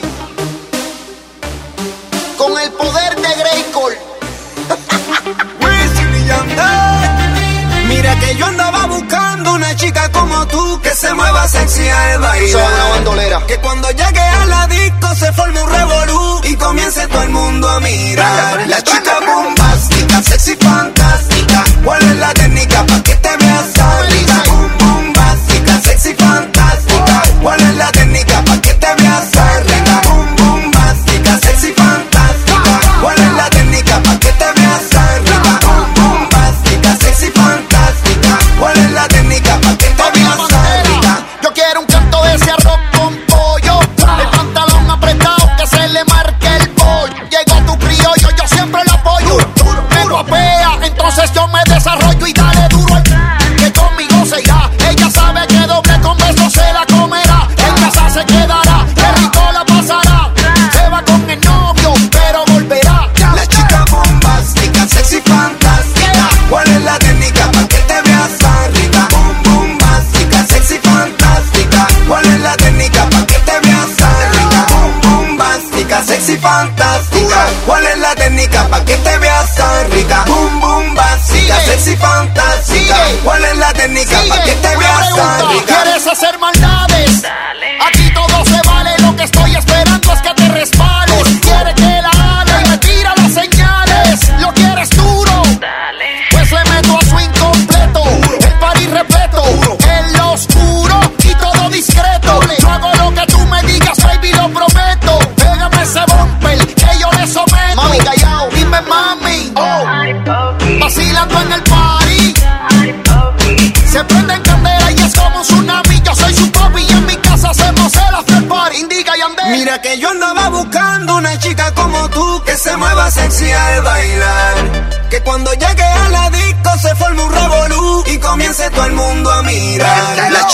[2.37, 3.93] con el poder de Greycol.
[7.87, 12.49] Mira que yo andaba buscando una chica como tú que se mueva sexy al bailar.
[12.49, 13.45] Son una bandolera.
[13.47, 17.69] Que cuando llegue a la disco se forme un revolú y comience todo el mundo
[17.69, 18.67] a mirar.
[18.67, 21.63] La chica bombástica, sexy fantástica.
[21.83, 23.73] ¿Cuál es la técnica para que te veas?
[24.47, 27.21] Boom, bombástica, sexy fantástica.
[27.41, 28.04] ¿Cuál es la técnica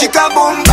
[0.02, 0.71] chica bombástica,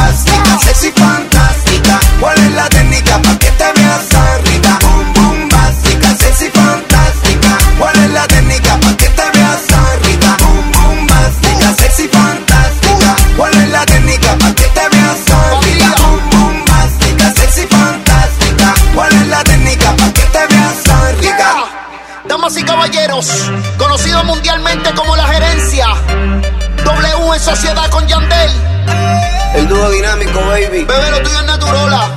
[30.84, 30.92] baby.
[30.92, 32.08] Bebé, lo tuyo es naturola,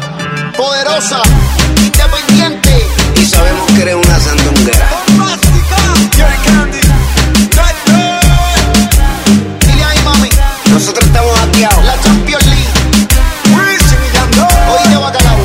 [0.56, 1.22] poderosa,
[1.78, 2.88] independiente.
[3.16, 4.90] Y sabemos que eres una sandunguera.
[9.66, 10.30] Dile ahí, mami.
[10.70, 11.86] Nosotros estamos hackeados.
[11.86, 12.70] La Champions League.
[14.76, 15.40] Oíste, bacalao.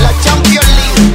[0.00, 1.14] La Champions League.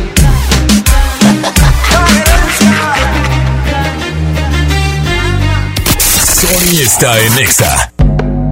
[6.41, 7.98] Sony está en Exa.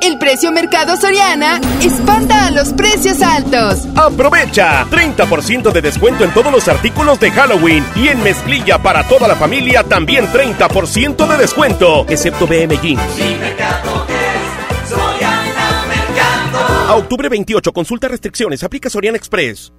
[0.00, 3.86] El precio Mercado Soriana espanta a los precios altos.
[3.94, 9.28] Aprovecha 30% de descuento en todos los artículos de Halloween y en mezclilla para toda
[9.28, 13.02] la familia también 30% de descuento, excepto BM Jeans.
[16.88, 19.70] A octubre 28, consulta restricciones, aplica Soriana Express.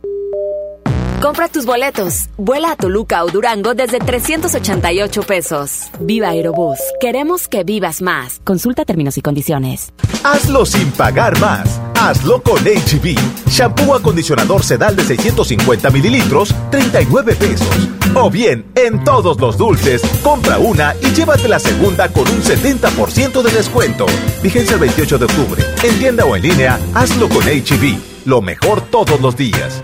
[1.22, 2.30] Compra tus boletos.
[2.36, 5.92] Vuela a Toluca o Durango desde 388 pesos.
[6.00, 6.80] Viva Aerobús.
[7.00, 8.42] Queremos que vivas más.
[8.44, 9.94] Consulta términos y condiciones.
[10.24, 11.80] Hazlo sin pagar más.
[11.94, 13.16] Hazlo con HB.
[13.48, 17.90] Shampoo acondicionador sedal de 650 mililitros, 39 pesos.
[18.16, 23.44] O bien, en todos los dulces, compra una y llévate la segunda con un 70%
[23.44, 24.08] de descuento.
[24.42, 25.64] Vigencia el 28 de octubre.
[25.84, 28.26] En tienda o en línea, hazlo con HB.
[28.26, 29.84] Lo mejor todos los días.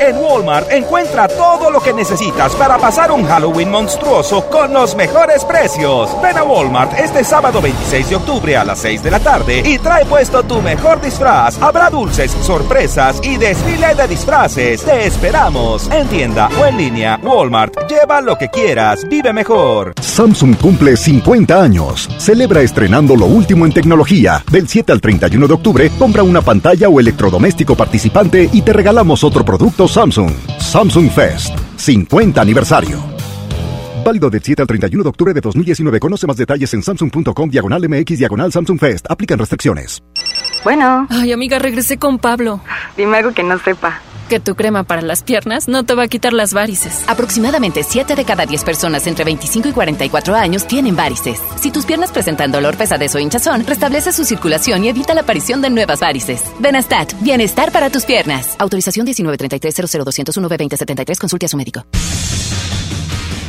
[0.00, 5.44] En Walmart encuentra todo lo que necesitas para pasar un Halloween monstruoso con los mejores
[5.44, 6.10] precios.
[6.22, 9.76] Ven a Walmart este sábado 26 de octubre a las 6 de la tarde y
[9.78, 11.60] trae puesto tu mejor disfraz.
[11.60, 14.84] Habrá dulces, sorpresas y desfile de disfraces.
[14.84, 17.18] Te esperamos en tienda o en línea.
[17.20, 19.94] Walmart, lleva lo que quieras, vive mejor.
[20.00, 22.08] Samsung cumple 50 años.
[22.18, 24.44] Celebra estrenando lo último en tecnología.
[24.48, 29.24] Del 7 al 31 de octubre, compra una pantalla o electrodoméstico participante y te regalamos
[29.24, 30.30] otro producto Samsung.
[30.60, 31.58] Samsung Fest.
[31.76, 32.98] 50 aniversario.
[34.04, 35.98] Válido del 7 al 31 de octubre de 2019.
[35.98, 39.10] Conoce más detalles en samsung.com diagonal MX diagonal Samsung Fest.
[39.10, 40.02] Aplican restricciones.
[40.62, 41.06] Bueno.
[41.08, 42.60] Ay, amiga, regresé con Pablo.
[42.98, 44.00] Dime algo que no sepa.
[44.28, 47.02] Que tu crema para las piernas no te va a quitar las varices.
[47.06, 51.40] Aproximadamente 7 de cada 10 personas entre 25 y 44 años tienen varices.
[51.58, 55.62] Si tus piernas presentan dolor, pesadez o hinchazón, restablece su circulación y evita la aparición
[55.62, 56.42] de nuevas varices.
[56.58, 58.54] Benastat, bienestar para tus piernas.
[58.58, 61.18] Autorización 1933-00201-B2073.
[61.18, 61.86] Consulte a su médico.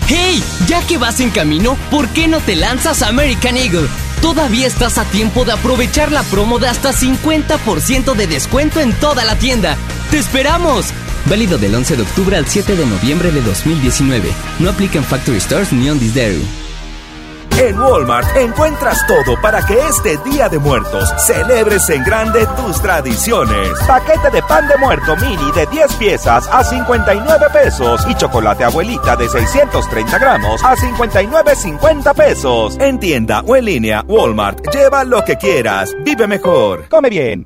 [0.08, 0.42] ¡Hey!
[0.68, 3.88] Ya que vas en camino, ¿por qué no te lanzas a American Eagle?
[4.22, 9.24] Todavía estás a tiempo de aprovechar la promo de hasta 50% de descuento en toda
[9.24, 9.78] la tienda.
[10.12, 10.88] ¡Te esperamos!
[11.26, 14.30] Válido del 11 de octubre al 7 de noviembre de 2019.
[14.60, 16.69] No aplica en Factory Stores ni on this dairy.
[17.60, 23.78] En Walmart encuentras todo para que este Día de Muertos celebres en grande tus tradiciones.
[23.86, 29.18] Paquete de pan de muerto mini de 10 piezas a 59 pesos y chocolate abuelita
[29.18, 32.78] de 630 gramos a 59.50 pesos.
[32.80, 34.66] En tienda o en línea, Walmart.
[34.74, 35.94] Lleva lo que quieras.
[36.06, 36.88] Vive mejor.
[36.88, 37.46] Come bien.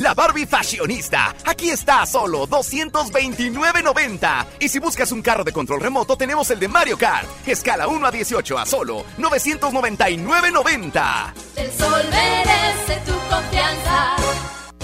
[0.00, 1.34] La Barbie Fashionista.
[1.44, 4.46] Aquí está a solo 229.90.
[4.60, 7.28] Y si buscas un carro de control remoto, tenemos el de Mario Kart.
[7.46, 11.34] Escala 1 a 18 a solo 999.90.
[11.56, 14.16] El sol merece tu confianza.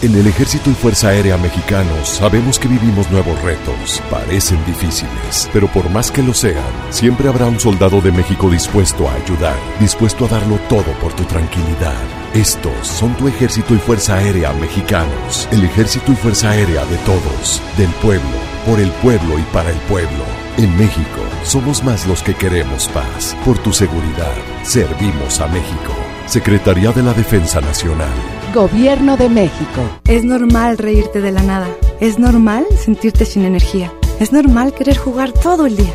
[0.03, 4.03] En el Ejército y Fuerza Aérea Mexicanos sabemos que vivimos nuevos retos.
[4.11, 9.09] Parecen difíciles, pero por más que lo sean, siempre habrá un soldado de México dispuesto
[9.09, 12.26] a ayudar, dispuesto a darlo todo por tu tranquilidad.
[12.37, 15.49] Estos son tu Ejército y Fuerza Aérea Mexicanos.
[15.51, 19.79] El Ejército y Fuerza Aérea de todos, del pueblo, por el pueblo y para el
[19.89, 20.23] pueblo.
[20.59, 23.35] En México somos más los que queremos paz.
[23.43, 24.35] Por tu seguridad,
[24.65, 25.95] servimos a México.
[26.27, 28.13] Secretaría de la Defensa Nacional.
[28.55, 29.81] Gobierno de México.
[30.07, 31.69] Es normal reírte de la nada.
[32.01, 33.91] Es normal sentirte sin energía.
[34.21, 35.95] Es normal querer jugar todo el día.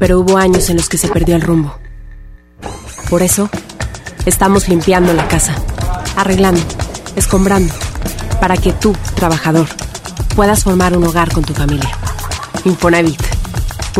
[0.00, 1.76] pero hubo años en los que se perdió el rumbo.
[3.08, 3.48] Por eso,
[4.26, 5.54] estamos limpiando la casa,
[6.16, 6.62] arreglando,
[7.14, 7.72] escombrando,
[8.40, 9.68] para que tú, trabajador,
[10.34, 11.90] puedas formar un hogar con tu familia.
[12.64, 13.20] Infonavit,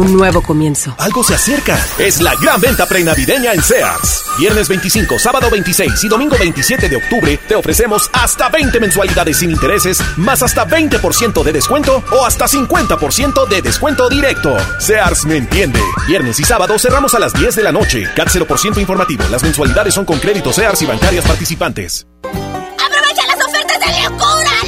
[0.01, 0.95] un nuevo comienzo.
[0.99, 1.79] Algo se acerca.
[1.99, 4.25] Es la gran venta prenavideña en Sears.
[4.39, 9.51] Viernes 25, sábado 26 y domingo 27 de octubre te ofrecemos hasta 20 mensualidades sin
[9.51, 14.57] intereses, más hasta 20% de descuento o hasta 50% de descuento directo.
[14.79, 15.81] Sears me entiende.
[16.07, 18.09] Viernes y sábado cerramos a las 10 de la noche.
[18.17, 19.25] CAT 0% informativo.
[19.31, 22.07] Las mensualidades son con crédito Sears y bancarias participantes.
[22.23, 24.60] ¡Aprovecha las ofertas de locura!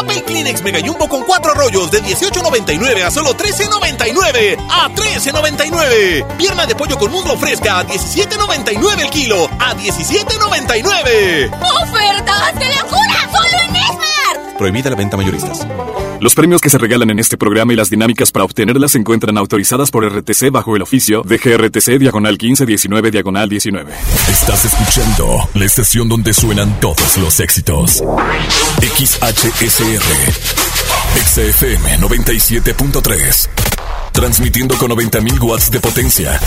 [0.00, 4.56] Papel Kleenex Mega Jumbo con cuatro rollos de 18.99 a solo 13.99.
[4.70, 6.36] ¡A 13.99!
[6.38, 9.46] Pierna de pollo con muslo fresca a 17.99 el kilo.
[9.58, 11.50] ¡A 17.99!
[11.82, 13.28] ¡Ofertas de locura!
[13.30, 14.09] ¡Solo en Esmart!
[14.60, 15.66] Prohibida la venta mayoristas.
[16.20, 19.38] Los premios que se regalan en este programa y las dinámicas para obtenerlas se encuentran
[19.38, 23.90] autorizadas por RTC bajo el oficio de GRTC Diagonal 1519 Diagonal 19.
[24.28, 28.04] Estás escuchando la estación donde suenan todos los éxitos.
[28.82, 30.02] XHSR.
[31.24, 33.48] XFM 97.3.
[34.12, 36.38] Transmitiendo con 90.000 watts de potencia.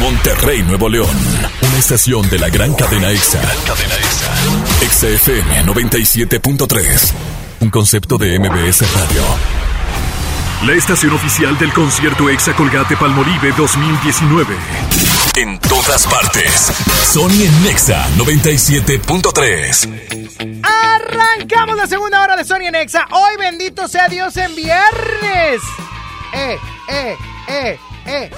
[0.00, 1.16] Monterrey, Nuevo León.
[1.62, 3.40] Una estación de la gran cadena EXA.
[3.64, 4.34] Cadena EXA.
[4.88, 7.39] XFM 97.3.
[7.60, 9.22] Un concepto de MBS Radio.
[10.64, 14.56] La estación oficial del concierto Exa Colgate Palmolive 2019.
[15.36, 16.72] En todas partes.
[17.12, 20.62] Sony en Nexa 97.3.
[20.62, 23.06] Arrancamos la segunda hora de Sony en Exa.
[23.10, 25.60] Hoy bendito sea Dios en viernes.
[26.32, 26.58] Eh,
[26.88, 27.14] eh,
[27.46, 28.30] eh, eh.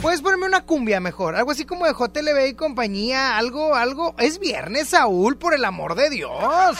[0.00, 4.14] Puedes ponerme una cumbia mejor, algo así como de JLB y compañía, algo, algo.
[4.18, 6.78] Es viernes, Saúl, por el amor de Dios.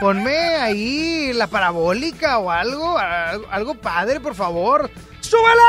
[0.00, 4.90] Ponme ahí la parabólica o algo, algo, padre, por favor.
[5.20, 5.62] ¡Súbele!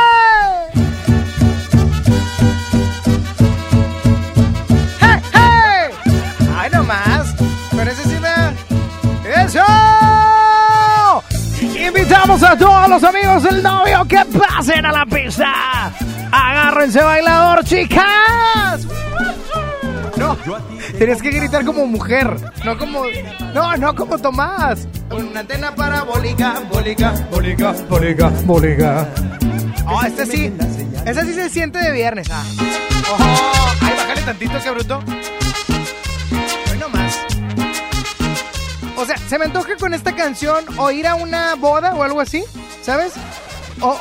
[4.99, 5.91] ¡Hey, hey!
[6.57, 7.33] ¡Ay, nomás!
[7.89, 9.43] Ese sí me...
[9.45, 9.63] ¡Eso!
[11.79, 15.89] Invitamos a todos los amigos del novio que pasen a la pista.
[16.31, 18.85] Agárrense bailador, chicas.
[20.17, 20.35] No,
[20.97, 23.03] tienes que gritar como mujer, no como,
[23.53, 24.87] no, no como Tomás.
[25.09, 29.07] Con una antena parabólica, bólica, bólica, bólica, bólica.
[29.87, 30.53] Oh, este sí,
[31.05, 32.27] ese sí se siente de viernes.
[32.31, 32.43] Ah.
[33.11, 33.23] Ojo,
[33.81, 34.99] ay, bájale tantito, que bruto.
[36.71, 37.19] Hoy no más.
[38.97, 42.19] O sea, se me antoja con esta canción o ir a una boda o algo
[42.19, 42.43] así,
[42.81, 43.13] ¿sabes?
[43.81, 43.97] O,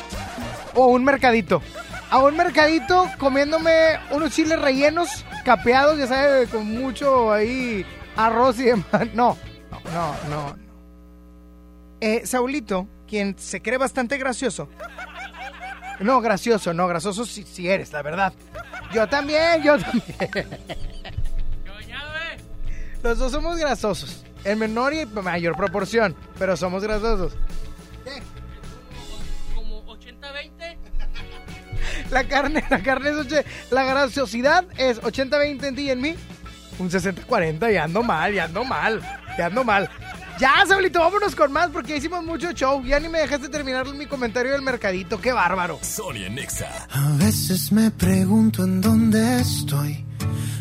[0.74, 1.62] o un mercadito.
[2.10, 7.84] A un mercadito comiéndome unos chiles rellenos, capeados, ya sabes, con mucho ahí
[8.16, 8.86] arroz y demás.
[9.14, 9.36] No,
[9.92, 10.56] no, no, no.
[12.00, 14.68] Eh, Saulito, quien se cree bastante gracioso.
[16.00, 18.32] No, gracioso, no, gracioso si, si eres, la verdad.
[18.92, 20.60] Yo también, yo también.
[23.02, 24.24] Los dos somos grasosos.
[24.44, 27.32] En menor y mayor proporción, pero somos grasosos.
[32.10, 36.14] La carne, la carne es oche- la graciosidad es 80-20 en ti y en mí.
[36.78, 39.00] Un 60-40 y ando mal, y ando mal,
[39.38, 39.88] y ando mal.
[40.38, 42.84] Ya, Saulito, vámonos con más porque ya hicimos mucho show.
[42.84, 45.18] Ya ni me dejaste terminar mi comentario del mercadito.
[45.18, 45.78] ¡Qué bárbaro!
[45.80, 46.68] Sony en Nexa.
[46.90, 50.04] A veces me pregunto en dónde estoy.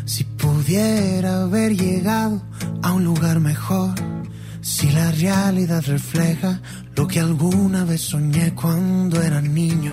[0.06, 2.42] Si pudiera haber llegado
[2.82, 3.90] a un lugar mejor.
[4.62, 6.60] Si la realidad refleja
[6.94, 9.92] lo que alguna vez soñé cuando era niño.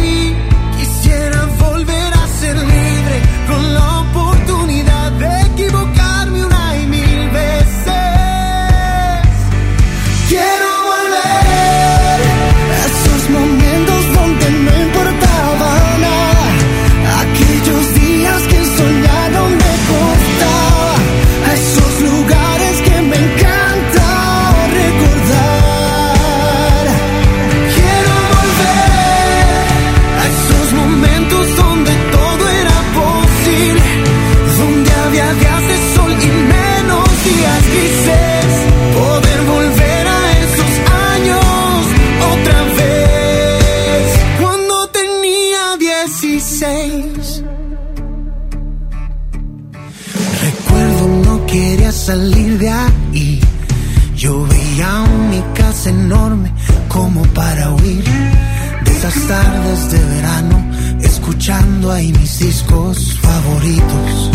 [61.41, 64.31] Escuchando ahí mis discos favoritos.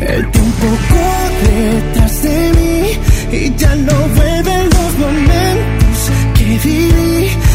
[0.00, 7.45] El tiempo corre tras de mí y ya no vuelven los momentos que viví.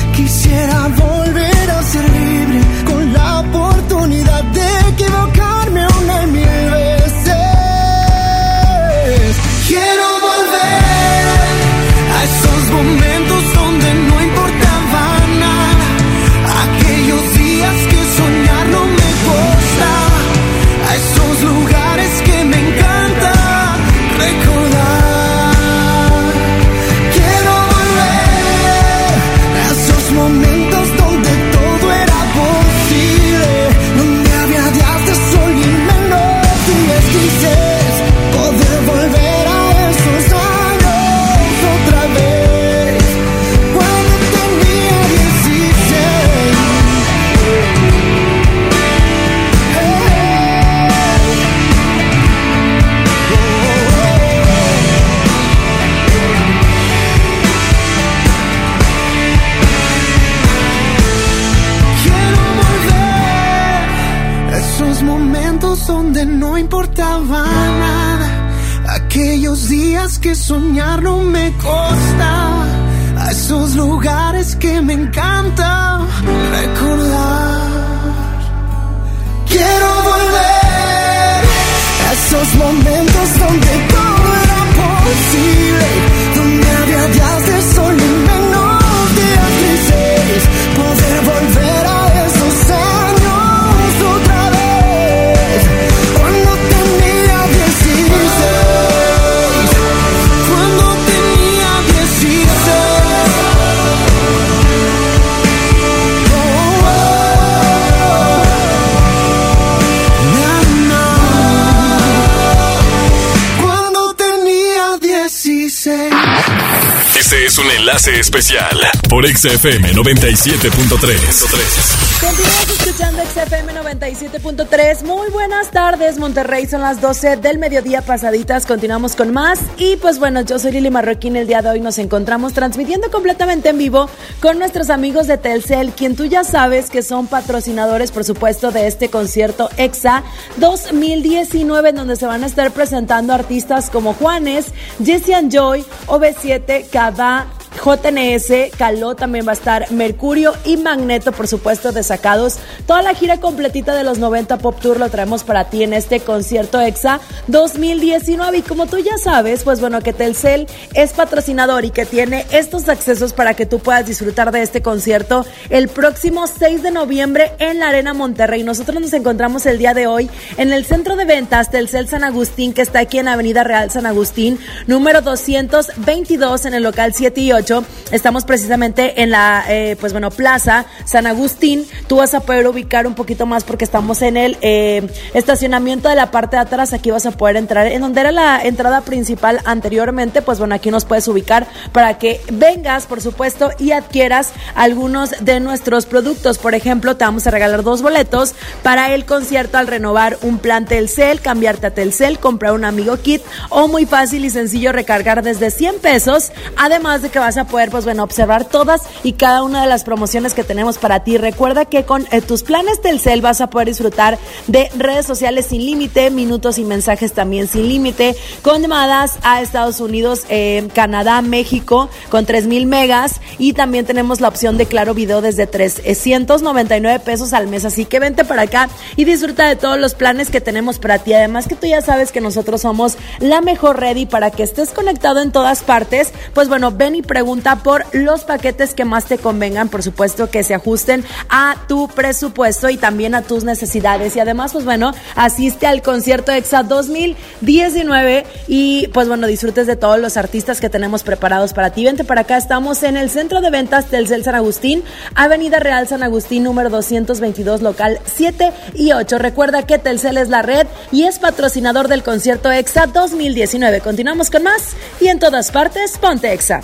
[119.27, 122.19] XFM 97.3.
[122.19, 125.03] Continuamos escuchando XFM 97.3.
[125.03, 126.65] Muy buenas tardes, Monterrey.
[126.65, 128.65] Son las 12 del mediodía pasaditas.
[128.65, 129.59] Continuamos con más.
[129.77, 131.35] Y pues bueno, yo soy Lili Marroquín.
[131.35, 134.09] El día de hoy nos encontramos transmitiendo completamente en vivo
[134.41, 138.87] con nuestros amigos de Telcel, quien tú ya sabes que son patrocinadores, por supuesto, de
[138.87, 140.23] este concierto EXA
[140.57, 144.67] 2019, en donde se van a estar presentando artistas como Juanes,
[145.03, 147.45] Jesse and Joy, OV7, Cada.
[147.83, 152.59] JNS, Caló también va a estar, Mercurio y Magneto, por supuesto, desacados.
[152.85, 156.19] Toda la gira completita de los 90 Pop Tour lo traemos para ti en este
[156.19, 158.59] concierto EXA 2019.
[158.59, 162.87] Y como tú ya sabes, pues bueno, que Telcel es patrocinador y que tiene estos
[162.87, 167.79] accesos para que tú puedas disfrutar de este concierto el próximo 6 de noviembre en
[167.79, 168.61] la Arena Monterrey.
[168.61, 172.73] Nosotros nos encontramos el día de hoy en el centro de ventas Telcel San Agustín,
[172.73, 177.51] que está aquí en Avenida Real San Agustín, número 222 en el local 7 y
[177.53, 177.70] 8.
[178.11, 181.85] Estamos precisamente en la, eh, pues bueno, Plaza San Agustín.
[182.07, 186.15] Tú vas a poder ubicar un poquito más porque estamos en el eh, estacionamiento de
[186.15, 186.93] la parte de atrás.
[186.93, 187.87] Aquí vas a poder entrar.
[187.87, 192.41] En donde era la entrada principal anteriormente, pues bueno, aquí nos puedes ubicar para que
[192.51, 196.57] vengas, por supuesto, y adquieras algunos de nuestros productos.
[196.57, 198.53] Por ejemplo, te vamos a regalar dos boletos
[198.83, 203.41] para el concierto al renovar un plan Telcel, cambiarte a Telcel, comprar un amigo kit
[203.69, 206.51] o muy fácil y sencillo recargar desde 100 pesos.
[206.77, 210.03] Además de que vas a poder, pues bueno, observar todas y cada una de las
[210.03, 211.37] promociones que tenemos para ti.
[211.37, 215.85] Recuerda que con eh, tus planes Telcel vas a poder disfrutar de redes sociales sin
[215.85, 222.09] límite, minutos y mensajes también sin límite, con llamadas a Estados Unidos, eh, Canadá, México,
[222.29, 227.67] con 3000 megas y también tenemos la opción de Claro Video desde 399 pesos al
[227.67, 227.85] mes.
[227.85, 231.33] Así que vente para acá y disfruta de todos los planes que tenemos para ti.
[231.33, 234.91] Además que tú ya sabes que nosotros somos la mejor red y para que estés
[234.91, 237.50] conectado en todas partes, pues bueno, ven y pregunta
[237.83, 242.89] por los paquetes que más te convengan, por supuesto que se ajusten a tu presupuesto
[242.89, 244.35] y también a tus necesidades.
[244.35, 250.19] Y además, pues bueno, asiste al concierto EXA 2019 y pues bueno, disfrutes de todos
[250.19, 252.05] los artistas que tenemos preparados para ti.
[252.05, 255.03] Vente para acá, estamos en el centro de ventas Telcel San Agustín,
[255.35, 259.37] Avenida Real San Agustín, número 222, local 7 y 8.
[259.39, 263.99] Recuerda que Telcel es la red y es patrocinador del concierto EXA 2019.
[263.99, 266.81] Continuamos con más y en todas partes, ponte EXA.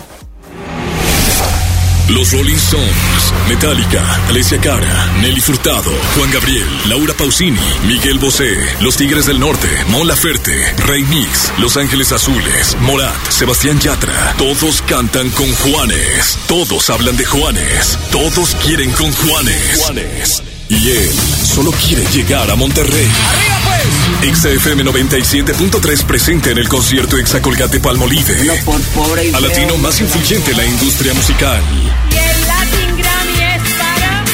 [2.08, 8.96] Los Rolling Stones, Metallica, Alessia Cara, Nelly Furtado, Juan Gabriel, Laura Pausini, Miguel Bosé, Los
[8.96, 14.34] Tigres del Norte, Mon Laferte, Rey Mix, Los Ángeles Azules, Morat, Sebastián Yatra.
[14.38, 16.38] Todos cantan con Juanes.
[16.48, 17.98] Todos hablan de Juanes.
[18.10, 19.80] Todos quieren con Juanes.
[19.82, 20.42] Juanes.
[20.70, 21.12] Y él
[21.44, 23.08] solo quiere llegar a Monterrey.
[23.30, 24.07] ¡Arriba pues!
[24.20, 28.44] XFM 97.3 presente en el concierto Exacolgate Palmolive.
[28.44, 31.62] No por pobre y Al latino más influyente en la industria musical.
[31.72, 34.24] Y el Latin Grammy es para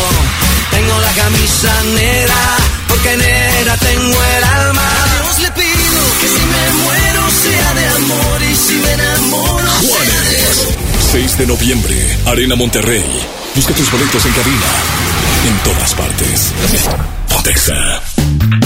[0.72, 2.57] tengo la camisa negra,
[2.88, 4.82] porque negra tengo el alma.
[4.82, 6.69] A Dios le pido que si me
[7.40, 10.68] sea de amor y si me enamoro Juanes.
[11.11, 11.95] 6 de noviembre,
[12.26, 13.06] Arena Monterrey.
[13.56, 15.28] Busca tus boletos en cabina.
[15.45, 16.53] En todas partes.
[17.30, 18.02] Pontexa.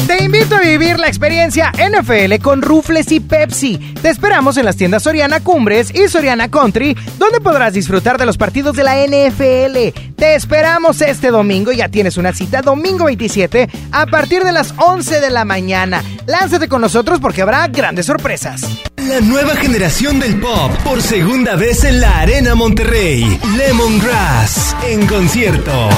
[0.07, 3.77] Te invito a vivir la experiencia NFL con Rufles y Pepsi.
[4.01, 8.37] Te esperamos en las tiendas Soriana Cumbres y Soriana Country, donde podrás disfrutar de los
[8.37, 10.15] partidos de la NFL.
[10.15, 15.21] Te esperamos este domingo, ya tienes una cita domingo 27 a partir de las 11
[15.21, 16.03] de la mañana.
[16.25, 18.63] Lánzate con nosotros porque habrá grandes sorpresas.
[18.97, 23.39] La nueva generación del pop por segunda vez en la Arena Monterrey.
[23.57, 25.89] Lemongrass en concierto.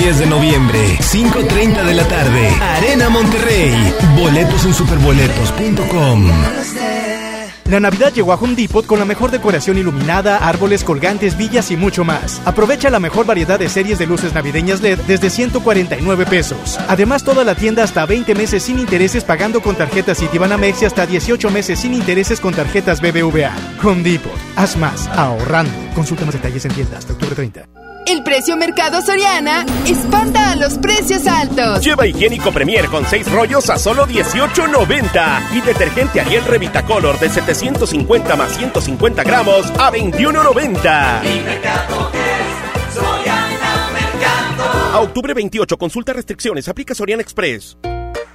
[0.00, 2.48] 10 de noviembre, 5.30 de la tarde.
[2.60, 3.74] Arena Monterrey.
[4.16, 6.30] Boletos en superboletos.com.
[7.68, 11.76] La Navidad llegó a Home Depot con la mejor decoración iluminada, árboles, colgantes, villas y
[11.76, 12.40] mucho más.
[12.44, 16.78] Aprovecha la mejor variedad de series de luces navideñas LED desde 149 pesos.
[16.88, 21.06] Además, toda la tienda hasta 20 meses sin intereses pagando con tarjetas Citibanamex y hasta
[21.06, 23.52] 18 meses sin intereses con tarjetas BBVA.
[23.82, 24.32] Home Depot.
[24.54, 25.72] Haz más ahorrando.
[25.96, 27.87] Consulta más detalles en tienda hasta octubre 30.
[28.06, 31.84] El precio Mercado Soriana espanta a los precios altos.
[31.84, 38.36] Lleva higiénico Premier con 6 rollos a solo 18.90 y detergente Ariel Revitacolor de 750
[38.36, 41.22] más 150 gramos a 21.90.
[44.92, 47.76] A octubre 28, consulta restricciones, aplica Soriana Express.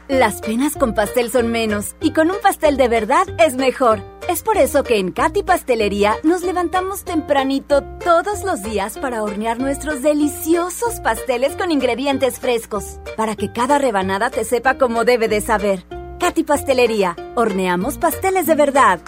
[0.10, 4.02] Las penas con pastel son menos y con un pastel de verdad es mejor.
[4.28, 9.60] Es por eso que en Katy Pastelería nos levantamos tempranito todos los días para hornear
[9.60, 15.40] nuestros deliciosos pasteles con ingredientes frescos, para que cada rebanada te sepa como debe de
[15.40, 15.86] saber.
[16.20, 19.00] Katy Pastelería, horneamos pasteles de verdad.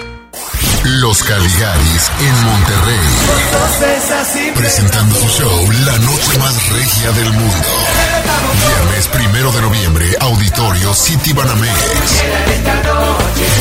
[0.86, 3.00] Los Caligaris en Monterrey.
[4.56, 7.68] Presentando su show La Noche Más Regia del Mundo.
[8.68, 9.35] Viernes primero
[10.26, 12.24] Auditorio City Banamex.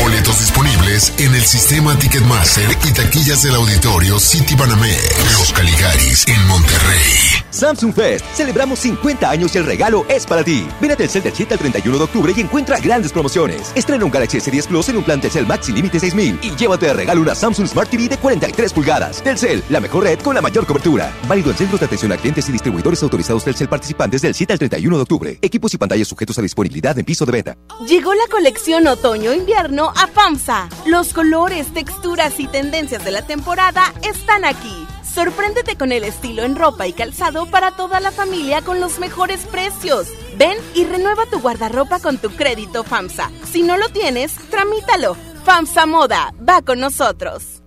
[0.01, 5.39] Boletos disponibles en el sistema Ticketmaster y taquillas del Auditorio City Banamex.
[5.39, 7.45] Los Caligaris en Monterrey.
[7.51, 8.25] Samsung Fest.
[8.35, 10.67] Celebramos 50 años y el regalo es para ti.
[10.81, 13.71] Ven a Telcel del 7 al 31 de octubre y encuentra grandes promociones.
[13.77, 16.95] Estrena un Galaxy S10 Plus en un plan Telcel Maxi Límite 6000 y llévate de
[16.95, 19.23] regalo una Samsung Smart TV de 43 pulgadas.
[19.23, 21.13] Telcel, la mejor red con la mayor cobertura.
[21.29, 24.59] Válido en centros de atención a clientes y distribuidores autorizados Telcel participantes del 7 al
[24.59, 25.39] 31 de octubre.
[25.41, 27.57] Equipos y pantallas sujetos a disponibilidad en piso de venta.
[27.87, 30.69] Llegó la colección otoño-invierno a FAMSA.
[30.87, 34.87] Los colores, texturas y tendencias de la temporada están aquí.
[35.03, 39.41] Sorpréndete con el estilo en ropa y calzado para toda la familia con los mejores
[39.47, 40.09] precios.
[40.37, 43.31] Ven y renueva tu guardarropa con tu crédito FAMSA.
[43.45, 45.17] Si no lo tienes, tramítalo.
[45.45, 47.63] FAMSA Moda, va con nosotros.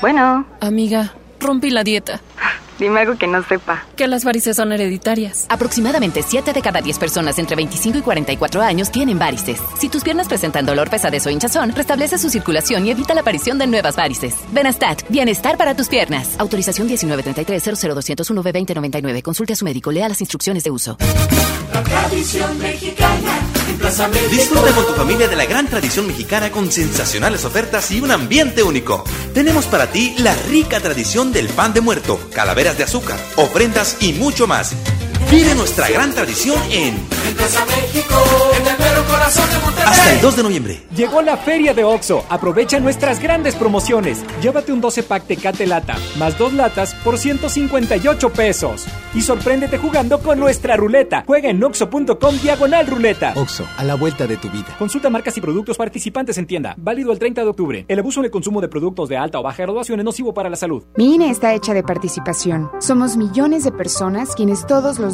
[0.00, 0.46] Bueno.
[0.60, 2.20] Amiga, rompí la dieta.
[2.78, 3.84] Dime algo que no sepa.
[3.96, 5.46] Que las varices son hereditarias.
[5.48, 9.60] Aproximadamente 7 de cada 10 personas entre 25 y 44 años tienen varices.
[9.78, 13.58] Si tus piernas presentan dolor, pesadez o hinchazón, restablece su circulación y evita la aparición
[13.58, 14.36] de nuevas varices.
[14.52, 16.34] Benastat, bienestar para tus piernas.
[16.38, 19.22] Autorización 1933-00201-B2099.
[19.22, 20.96] Consulte a su médico, lea las instrucciones de uso.
[21.84, 24.30] Tradición mexicana México.
[24.30, 28.62] Disfruta con tu familia de la gran tradición mexicana con sensacionales ofertas y un ambiente
[28.62, 29.04] único.
[29.32, 34.12] Tenemos para ti la rica tradición del pan de muerto, calaveras de azúcar, ofrendas y
[34.12, 34.74] mucho más.
[35.30, 36.94] Vive nuestra gran tradición en
[37.36, 38.14] Plaza México,
[38.60, 39.88] en el mero corazón de Monterrey.
[39.88, 40.82] hasta el 2 de noviembre.
[40.94, 42.24] Llegó la feria de OXO.
[42.28, 44.22] Aprovecha nuestras grandes promociones.
[44.40, 48.86] Llévate un 12 pack Tecate Lata, más dos latas por 158 pesos.
[49.14, 51.24] Y sorpréndete jugando con nuestra ruleta.
[51.26, 53.32] Juega en oxo.com diagonal ruleta.
[53.36, 54.76] Oxo, a la vuelta de tu vida.
[54.78, 56.74] Consulta marcas y productos participantes en tienda.
[56.78, 57.84] Válido el 30 de octubre.
[57.88, 60.48] El abuso en el consumo de productos de alta o baja graduación es nocivo para
[60.48, 60.84] la salud.
[60.96, 62.70] Mi INE está hecha de participación.
[62.80, 65.13] Somos millones de personas quienes todos los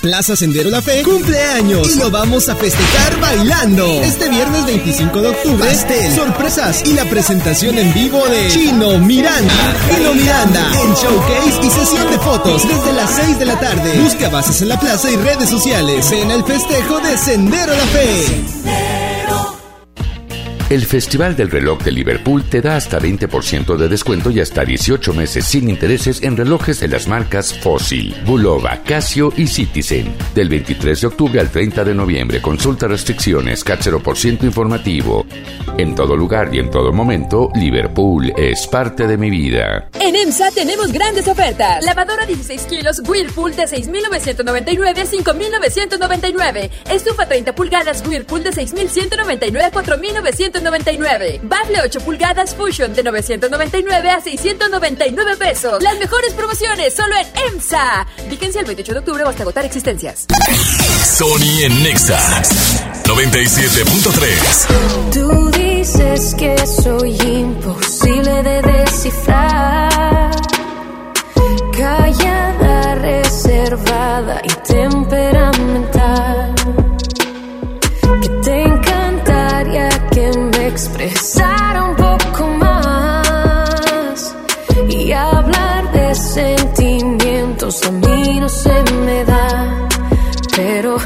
[0.00, 3.86] Plaza Sendero La Fe cumpleaños y lo vamos a festejar bailando.
[4.02, 9.52] Este viernes 25 de octubre, pastel, sorpresas y la presentación en vivo de Chino Miranda.
[9.94, 14.00] Chino Miranda en showcase y sesión de fotos desde las 6 de la tarde.
[14.00, 16.10] Busca bases en la plaza y redes sociales.
[16.10, 19.09] Ven al festejo de Sendero La Fe.
[20.70, 25.12] El Festival del Reloj de Liverpool te da hasta 20% de descuento y hasta 18
[25.14, 30.14] meses sin intereses en relojes de las marcas Fossil, Bulova, Casio y Citizen.
[30.32, 33.64] Del 23 de octubre al 30 de noviembre, consulta restricciones,
[34.04, 35.26] por ciento informativo.
[35.76, 39.88] En todo lugar y en todo momento, Liverpool es parte de mi vida.
[39.98, 41.84] En EMSA tenemos grandes ofertas.
[41.84, 46.70] Lavadora 16 kilos Whirlpool de 6.999 a 5.999.
[46.92, 50.59] Estufa 30 pulgadas Whirlpool de 6.199 a 4.999.
[50.62, 51.40] 999.
[51.42, 55.82] Bafle 8 pulgadas Fusion de 999 a 699 pesos.
[55.82, 58.06] Las mejores promociones solo en EMSA.
[58.28, 60.26] Vigencia el 28 de octubre o hasta agotar existencias.
[61.04, 62.18] Sony en Nexa
[63.04, 65.12] 97.3.
[65.12, 70.30] Tú dices que soy imposible de descifrar.
[71.72, 76.54] Callada, reservada y temperamental
[80.80, 84.34] expresar un poco más
[84.88, 89.88] y hablar de sentimientos a mí no se me da,
[90.56, 90.96] pero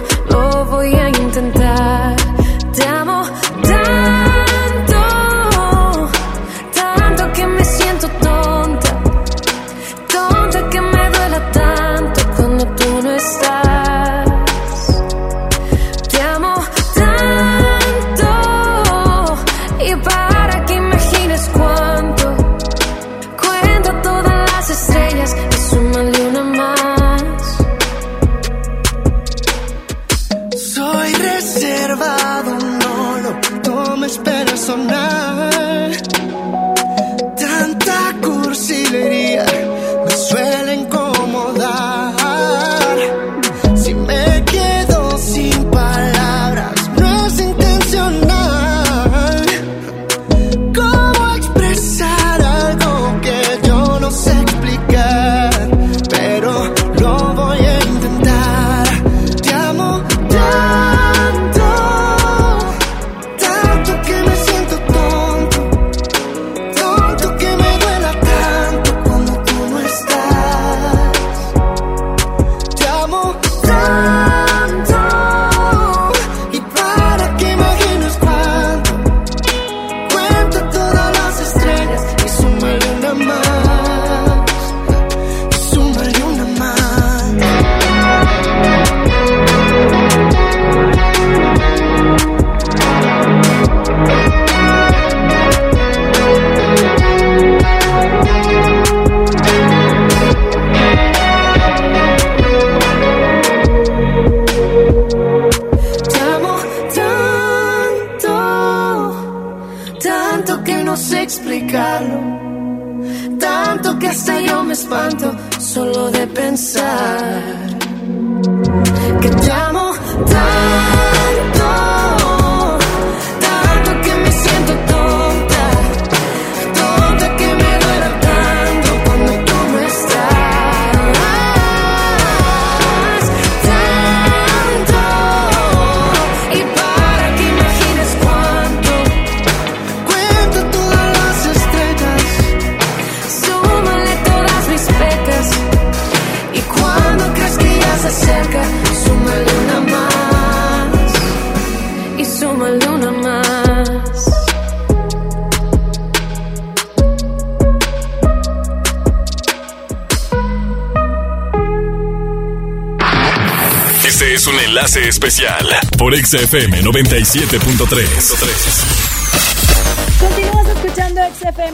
[166.34, 169.13] XFM 97.3.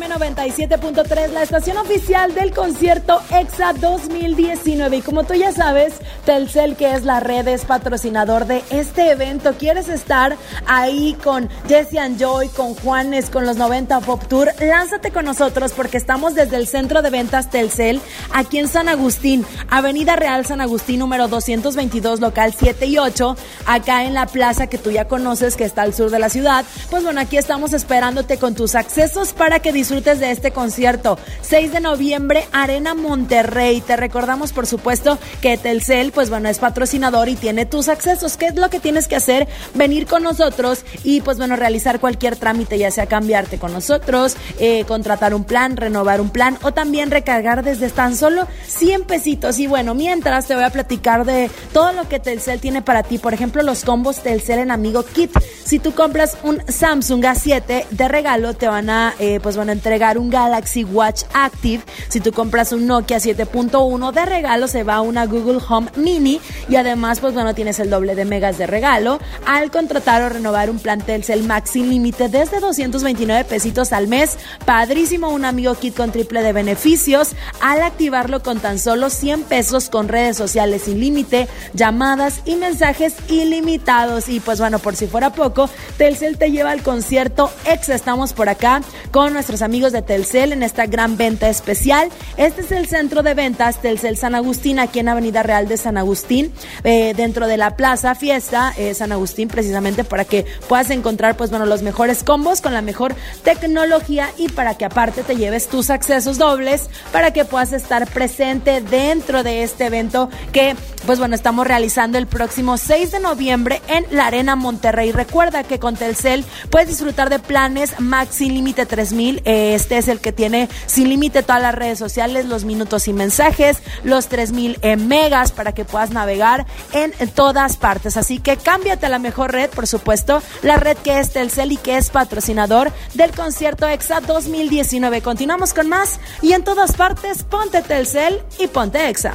[0.00, 4.96] XFM 97.3, la estación oficial del concierto EXA 2019.
[4.96, 5.94] Y como tú ya sabes,
[6.24, 9.54] Telcel, que es la red, es patrocinador de este evento.
[9.58, 10.36] ¿Quieres estar
[10.66, 14.50] ahí con Jesse and Joy, con Juanes, con los 90 Pop Tour?
[14.58, 18.00] Lánzate con nosotros porque estamos desde el centro de ventas Telcel,
[18.32, 23.36] aquí en San Agustín, Avenida Real San Agustín, número 222, local 7 y 8,
[23.66, 26.64] acá en la plaza que tú ya conoces, que está al sur de la ciudad.
[26.88, 31.18] Pues bueno, aquí estamos esperándote con tus accesos para que disfrutes de este concierto.
[31.42, 33.80] 6 de noviembre, Arena Monterrey.
[33.80, 38.36] Te recordamos, por supuesto, que Telcel, pues bueno, es patrocinador y tiene tus accesos.
[38.36, 39.48] ¿Qué es lo que tienes que hacer?
[39.74, 44.84] Venir con nosotros y, pues bueno, realizar cualquier trámite, ya sea cambiarte con nosotros, eh,
[44.86, 49.58] contratar un plan, renovar un plan o también recargar desde tan solo 100 pesitos.
[49.58, 53.18] Y bueno, mientras te voy a platicar de todo lo que Telcel tiene para ti.
[53.18, 55.32] Por ejemplo, los combos Telcel en Amigo Kit.
[55.64, 60.18] Si tú compras un Samsung A7 de regalo, te van a, eh, pues a entregar
[60.18, 61.82] un Galaxy Watch Active.
[62.08, 66.38] Si tú compras un Nokia 7.1 de regalo, se va una Google Home Mini
[66.68, 70.68] y además, pues bueno, tienes el doble de megas de regalo al contratar o renovar
[70.68, 74.36] un plan Telcel Max sin límite desde 229 pesitos al mes.
[74.66, 77.30] Padrísimo, un amigo kit con triple de beneficios
[77.62, 83.14] al activarlo con tan solo 100 pesos con redes sociales sin límite, llamadas y mensajes
[83.28, 84.28] ilimitados.
[84.28, 87.88] Y pues bueno, por si fuera poco, Telcel te lleva al concierto ex.
[87.88, 92.08] Estamos por acá con nuestros amigos de Telcel en esta gran venta especial.
[92.36, 95.96] Este es el centro de ventas Telcel San Agustín, aquí en Avenida Real de San
[95.96, 96.52] Agustín,
[96.82, 101.50] eh, dentro de la Plaza Fiesta eh, San Agustín, precisamente para que puedas encontrar, pues
[101.50, 103.14] bueno, los mejores combos con la mejor
[103.44, 108.80] tecnología y para que aparte te lleves tus accesos dobles para que puedas estar presente
[108.80, 110.74] dentro de este evento que,
[111.06, 115.12] pues bueno, estamos realizando el próximo 6 de noviembre en la Arena Monterrey.
[115.12, 119.42] Recuerda que con Telcel puedes disfrutar de planes Max sin límite 3000.
[119.60, 123.78] Este es el que tiene sin límite todas las redes sociales, los minutos y mensajes,
[124.04, 128.16] los 3000 megas para que puedas navegar en todas partes.
[128.16, 131.76] Así que cámbiate a la mejor red, por supuesto, la red que es Telcel y
[131.76, 135.22] que es patrocinador del concierto EXA 2019.
[135.22, 139.34] Continuamos con más y en todas partes ponte Telcel y ponte EXA.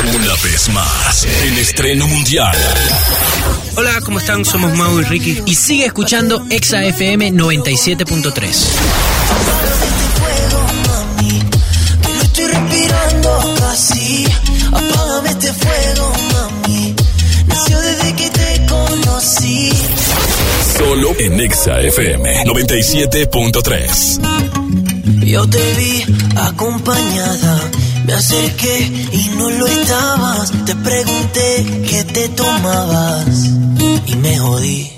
[0.00, 2.56] Una vez más, en estreno mundial.
[3.76, 4.44] Hola, ¿cómo están?
[4.44, 5.42] Somos Mau y Ricky.
[5.46, 9.17] Y sigue escuchando Exa FM 97.3.
[12.22, 14.24] estoy respirando casi.
[14.72, 16.94] Apágame este fuego, mami.
[17.46, 19.72] Nació desde que te conocí.
[20.78, 25.24] Solo en Exa FM 97.3.
[25.24, 26.04] Yo te vi
[26.36, 27.70] acompañada
[28.08, 30.50] me acerqué y no lo estabas.
[30.64, 33.50] Te pregunté qué te tomabas
[34.06, 34.97] y me jodí.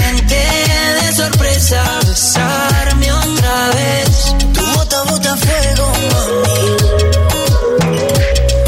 [1.71, 4.35] sorpresa, besarme otra vez.
[4.53, 6.75] Tu bota, bota fuego, mami.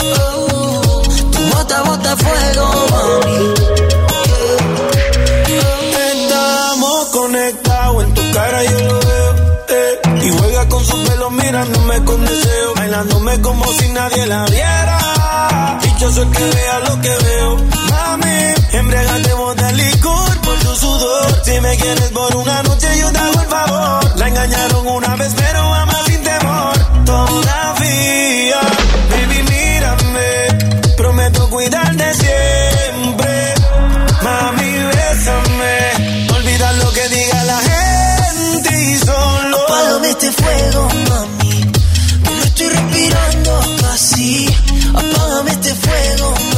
[0.02, 1.02] Oh,
[1.32, 3.54] tu bota, bota fuego, mami.
[6.12, 9.34] Estamos conectados, en tu cara yo lo veo.
[9.70, 15.23] Eh, y juega con su pelo mirándome con deseo, bailándome como si nadie la viera
[16.12, 17.58] soy que vea lo que veo.
[17.92, 21.42] Mami, embriagate vos de licor por tu sudor.
[21.44, 24.20] Si me quieres por una noche, yo te hago el favor.
[24.20, 25.93] La engañaron una vez, pero ama
[45.86, 46.53] Apágame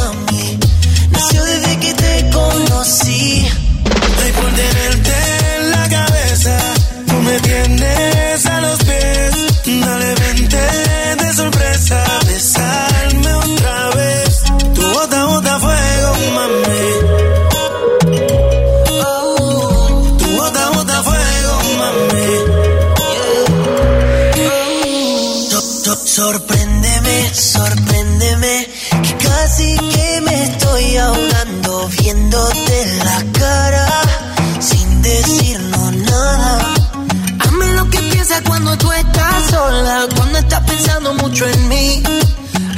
[40.76, 42.04] pensando mucho en mí.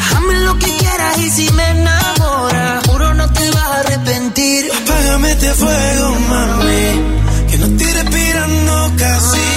[0.10, 4.72] Hazme lo que quieras y si me enamoras, juro no te vas a arrepentir.
[4.82, 6.86] Apágame este fuego, mami,
[7.50, 9.48] que no estoy respirando casi.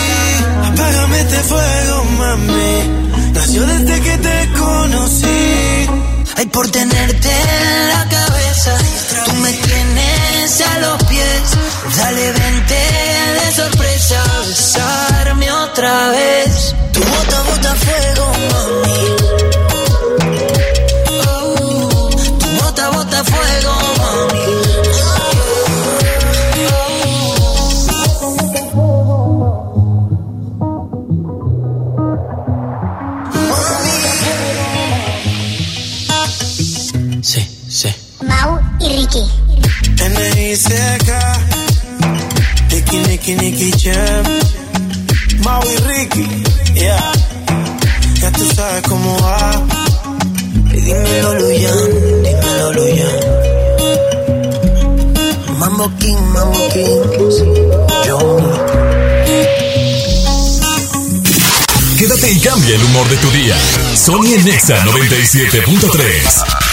[0.71, 5.87] Apágame este fuego, mami, nació desde que te conocí.
[6.37, 8.73] Ay, por tenerte en la cabeza,
[9.27, 11.43] tú me tienes a los pies.
[11.97, 12.81] Dale, vente
[13.39, 16.40] de sorpresa, besarme otra vez.
[43.21, 44.25] Nicky, Nicky, Jam,
[45.45, 46.27] Mau y Ricky,
[46.75, 47.20] yeah.
[48.61, 48.83] Sabes
[49.23, 49.65] va.
[50.71, 53.21] Y dímelo, Luyan, dímelo, Luyan.
[55.59, 57.01] Mambo King, Mambo King.
[58.07, 58.19] Yo.
[61.99, 63.57] Quédate y cambia el humor de tu día.
[63.97, 66.70] Sony Nexa 97.3.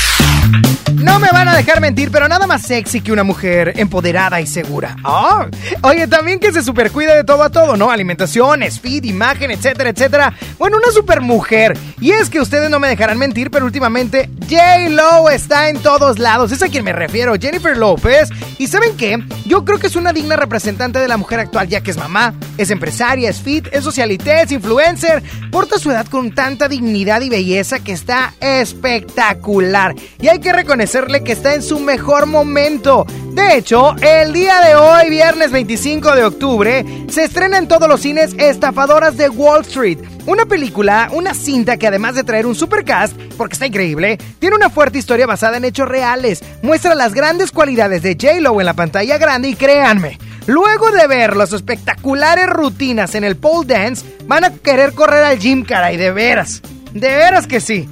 [1.08, 4.46] No me van a dejar mentir, pero nada más sexy que una mujer empoderada y
[4.46, 4.98] segura.
[5.06, 5.48] Ah,
[5.82, 7.90] Oye, también que se supercuida de todo a todo, ¿no?
[7.90, 10.34] Alimentación, speed, imagen, etcétera, etcétera.
[10.60, 11.78] Bueno, una super mujer.
[12.00, 16.52] Y es que ustedes no me dejarán mentir, pero últimamente J-Lo está en todos lados.
[16.52, 18.30] Es a quien me refiero, Jennifer López.
[18.60, 19.18] Y ¿saben qué?
[19.46, 22.36] Yo creo que es una digna representante de la mujer actual, ya que es mamá,
[22.58, 25.24] es empresaria, es fit, es socialité, es influencer.
[25.52, 29.96] Porta su edad con tanta dignidad y belleza que está espectacular.
[30.22, 33.08] Y hay que reconocerle que está en su mejor momento.
[33.34, 38.02] De hecho, el día de hoy, viernes 25 de octubre, se estrena en todos los
[38.02, 40.00] cines Estafadoras de Wall Street.
[40.26, 44.70] Una película, una cinta que además de traer un supercast, porque está increíble, tiene una
[44.70, 46.44] fuerte historia basada en hechos reales.
[46.62, 51.36] Muestra las grandes cualidades de J-Lo en la pantalla grande y créanme, luego de ver
[51.36, 56.12] las espectaculares rutinas en el pole dance, van a querer correr al gym, caray, de
[56.12, 56.62] veras.
[56.94, 57.88] De veras que sí.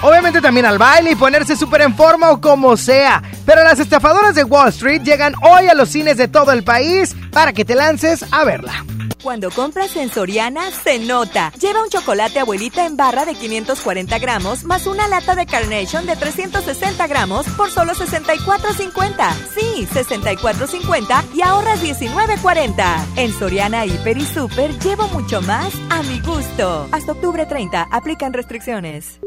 [0.00, 3.22] Obviamente también al baile y ponerse súper en forma o como sea.
[3.44, 7.16] Pero las estafadoras de Wall Street llegan hoy a los cines de todo el país
[7.32, 8.84] para que te lances a verla.
[9.28, 11.52] Cuando compras en Soriana, se nota.
[11.60, 16.16] Lleva un chocolate abuelita en barra de 540 gramos más una lata de Carnation de
[16.16, 19.30] 360 gramos por solo 64.50.
[19.54, 23.04] Sí, 64.50 y ahorras 19.40.
[23.16, 26.88] En Soriana, Hiper y Super llevo mucho más a mi gusto.
[26.90, 29.20] Hasta octubre 30, aplican restricciones.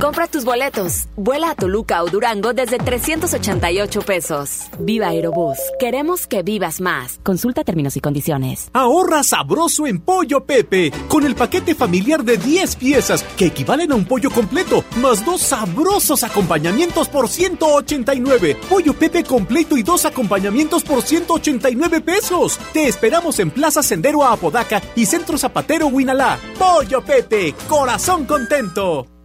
[0.00, 1.08] Compra tus boletos.
[1.16, 4.68] Vuela a Toluca o Durango desde 388 pesos.
[4.78, 5.58] Viva Aerobús.
[5.80, 7.18] Queremos que vivas más.
[7.24, 8.70] Consulta términos y condiciones.
[8.74, 13.96] Ahorra sabroso en Pollo Pepe con el paquete familiar de 10 piezas que equivalen a
[13.96, 18.56] un pollo completo, más dos sabrosos acompañamientos por 189.
[18.70, 22.60] Pollo Pepe completo y dos acompañamientos por 189 pesos.
[22.72, 26.38] Te esperamos en Plaza Sendero a Apodaca y Centro Zapatero Huinalá.
[26.56, 29.17] Pollo Pepe, corazón contento.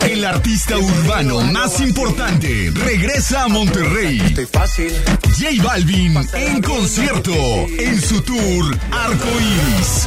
[0.00, 4.20] El artista urbano más importante regresa a Monterrey.
[5.38, 10.06] J Balvin en concierto en su tour Arco Iris.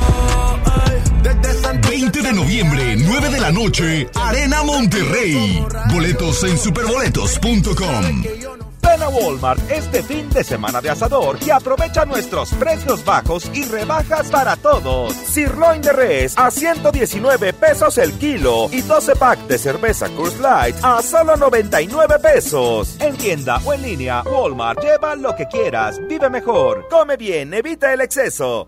[1.90, 5.66] 20 de noviembre, 9 de la noche, Arena Monterrey.
[5.90, 8.73] Boletos en superboletos.com.
[8.84, 13.64] Ven a Walmart este fin de semana de asador y aprovecha nuestros precios bajos y
[13.66, 15.14] rebajas para todos.
[15.14, 20.76] Sirloin de res a 119 pesos el kilo y 12 pack de cerveza Coors Light
[20.84, 22.98] a solo 99 pesos.
[23.00, 27.94] En tienda o en línea, Walmart, lleva lo que quieras, vive mejor, come bien, evita
[27.94, 28.68] el exceso.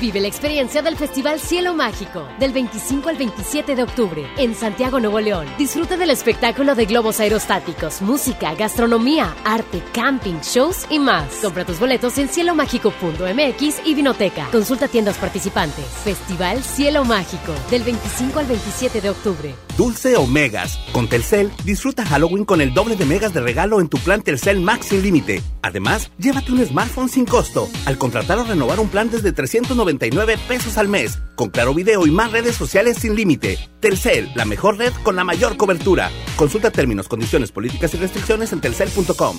[0.00, 5.00] Vive la experiencia del Festival Cielo Mágico del 25 al 27 de octubre en Santiago,
[5.00, 5.46] Nuevo León.
[5.58, 11.34] Disfruta del espectáculo de globos aerostáticos, música, gastronomía, arte, camping, shows y más.
[11.42, 14.48] Compra tus boletos en cielomágico.mx y Vinoteca.
[14.52, 15.84] Consulta tiendas participantes.
[16.04, 19.67] Festival Cielo Mágico del 25 al 27 de octubre.
[19.78, 20.76] Dulce o megas.
[20.92, 24.60] Con Telcel, disfruta Halloween con el doble de megas de regalo en tu plan Telcel
[24.60, 25.40] Max sin límite.
[25.62, 30.06] Además, llévate un smartphone sin costo al contratar o renovar un plan desde 390
[30.48, 33.56] pesos al mes, con claro video y más redes sociales sin límite.
[33.78, 36.10] Telcel, la mejor red con la mayor cobertura.
[36.34, 39.38] Consulta términos, condiciones, políticas y restricciones en telcel.com.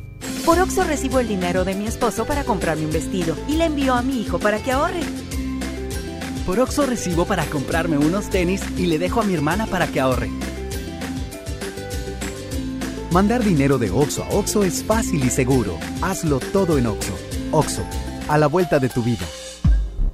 [0.45, 3.93] Por Oxo recibo el dinero de mi esposo para comprarme un vestido y le envío
[3.93, 5.01] a mi hijo para que ahorre.
[6.47, 9.99] Por Oxo recibo para comprarme unos tenis y le dejo a mi hermana para que
[9.99, 10.29] ahorre.
[13.11, 15.77] Mandar dinero de Oxo a Oxo es fácil y seguro.
[16.01, 17.13] Hazlo todo en Oxo.
[17.51, 17.83] Oxo,
[18.27, 19.25] a la vuelta de tu vida.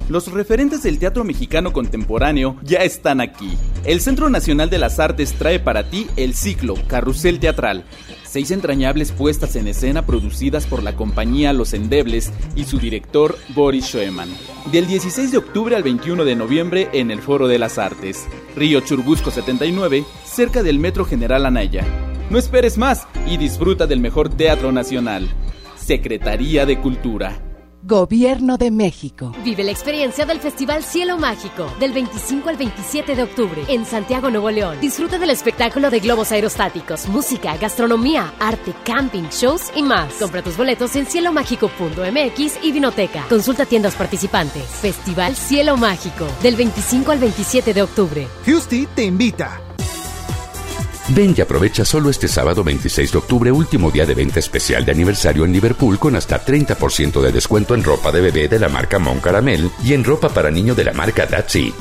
[0.09, 3.57] Los referentes del teatro mexicano contemporáneo ya están aquí.
[3.85, 7.85] El Centro Nacional de las Artes trae para ti el ciclo Carrusel Teatral.
[8.27, 13.85] Seis entrañables puestas en escena producidas por la compañía Los Endebles y su director Boris
[13.85, 14.29] Schoeman.
[14.71, 18.81] Del 16 de octubre al 21 de noviembre en el Foro de las Artes, Río
[18.81, 21.85] Churbusco 79, cerca del Metro General Anaya.
[22.29, 25.29] No esperes más y disfruta del mejor teatro nacional.
[25.77, 27.46] Secretaría de Cultura.
[27.87, 29.31] Gobierno de México.
[29.45, 34.29] Vive la experiencia del Festival Cielo Mágico del 25 al 27 de octubre en Santiago,
[34.29, 34.77] Nuevo León.
[34.81, 40.15] Disfruta del espectáculo de globos aerostáticos, música, gastronomía, arte, camping, shows y más.
[40.15, 43.25] Compra tus boletos en cielomágico.mx y Vinoteca.
[43.29, 44.63] Consulta tiendas participantes.
[44.63, 48.27] Festival Cielo Mágico del 25 al 27 de octubre.
[48.43, 49.66] Fusty te invita.
[51.09, 54.91] Ven y aprovecha solo este sábado 26 de octubre, último día de venta especial de
[54.91, 58.99] aniversario en Liverpool con hasta 30% de descuento en ropa de bebé de la marca
[58.99, 61.73] Mon Caramel y en ropa para niño de la marca That's It.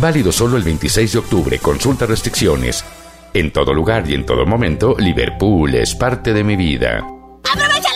[0.00, 2.84] Válido solo el 26 de octubre, consulta restricciones.
[3.34, 7.04] En todo lugar y en todo momento, Liverpool es parte de mi vida.
[7.52, 7.90] ¡Aprovecha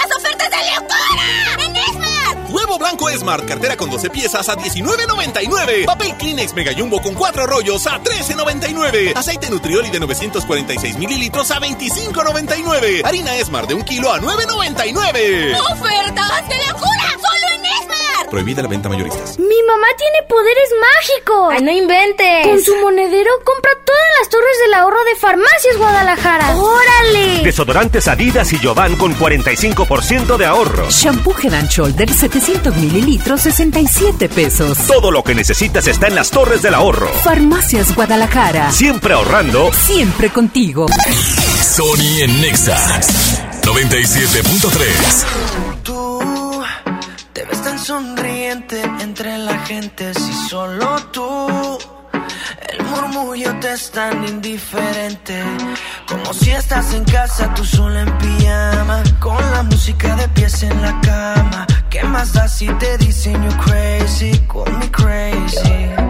[3.24, 5.86] Esmar, cartera con 12 piezas a $19.99.
[5.86, 9.16] Papel Kleenex Mega Jumbo con 4 rollos a $13.99.
[9.16, 13.02] Aceite Nutrioli de 946 mililitros a $25.99.
[13.02, 15.58] Harina Esmar de 1 kilo a $9.99.
[15.72, 17.12] ¡Ofertas de locura!
[17.12, 17.43] ¡Solo!
[18.34, 19.38] Prohibida la venta mayoristas.
[19.38, 21.52] Mi mamá tiene poderes mágicos.
[21.52, 22.48] ¡Ay, no inventes!
[22.48, 26.56] Con su monedero compra todas las torres del ahorro de Farmacias Guadalajara.
[26.56, 27.44] ¡Órale!
[27.44, 30.90] Desodorantes Adidas y Jovan con 45% de ahorro.
[30.90, 34.78] Shampoo Head and Shoulder 700 mililitros 67 pesos.
[34.88, 37.06] Todo lo que necesitas está en las torres del ahorro.
[37.22, 38.72] Farmacias Guadalajara.
[38.72, 39.72] Siempre ahorrando.
[39.72, 40.86] Siempre contigo.
[41.62, 43.00] Sony en Nexa
[43.62, 46.03] 97.3.
[47.84, 51.78] sonriente entre la gente si solo tú.
[52.70, 55.42] El murmullo te es tan indiferente
[56.08, 60.80] Como si estás en casa tú sola en pijama Con la música de pies en
[60.80, 64.32] la cama ¿Qué más da si te dicen crazy?
[64.48, 66.03] Call me crazy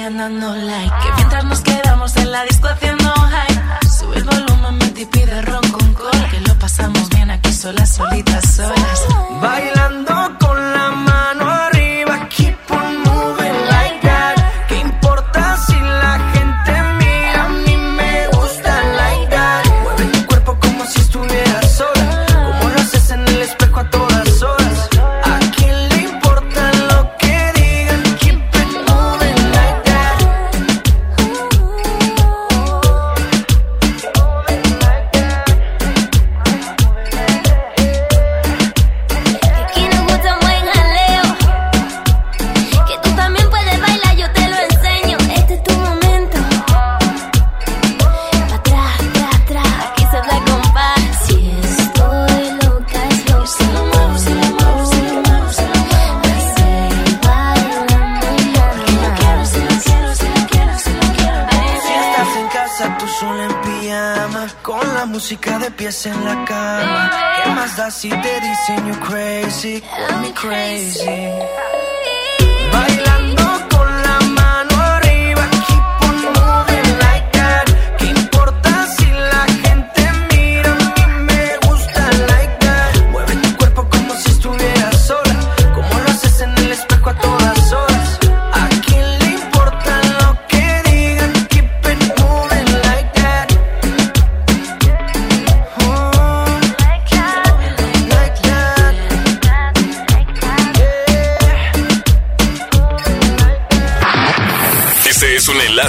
[0.00, 0.94] dando like.
[1.02, 3.88] Que mientras nos quedamos en la disco haciendo hype.
[3.88, 8.54] Sube el volumen y pide ron con cola Que lo pasamos bien aquí solas, solitas,
[8.54, 9.06] solas.
[9.40, 10.38] Bailando
[68.02, 69.80] si te dicen you crazy?
[69.80, 71.71] Call me crazy.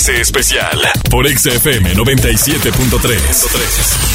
[0.09, 0.77] Especial
[1.09, 4.13] por XFM 97.3.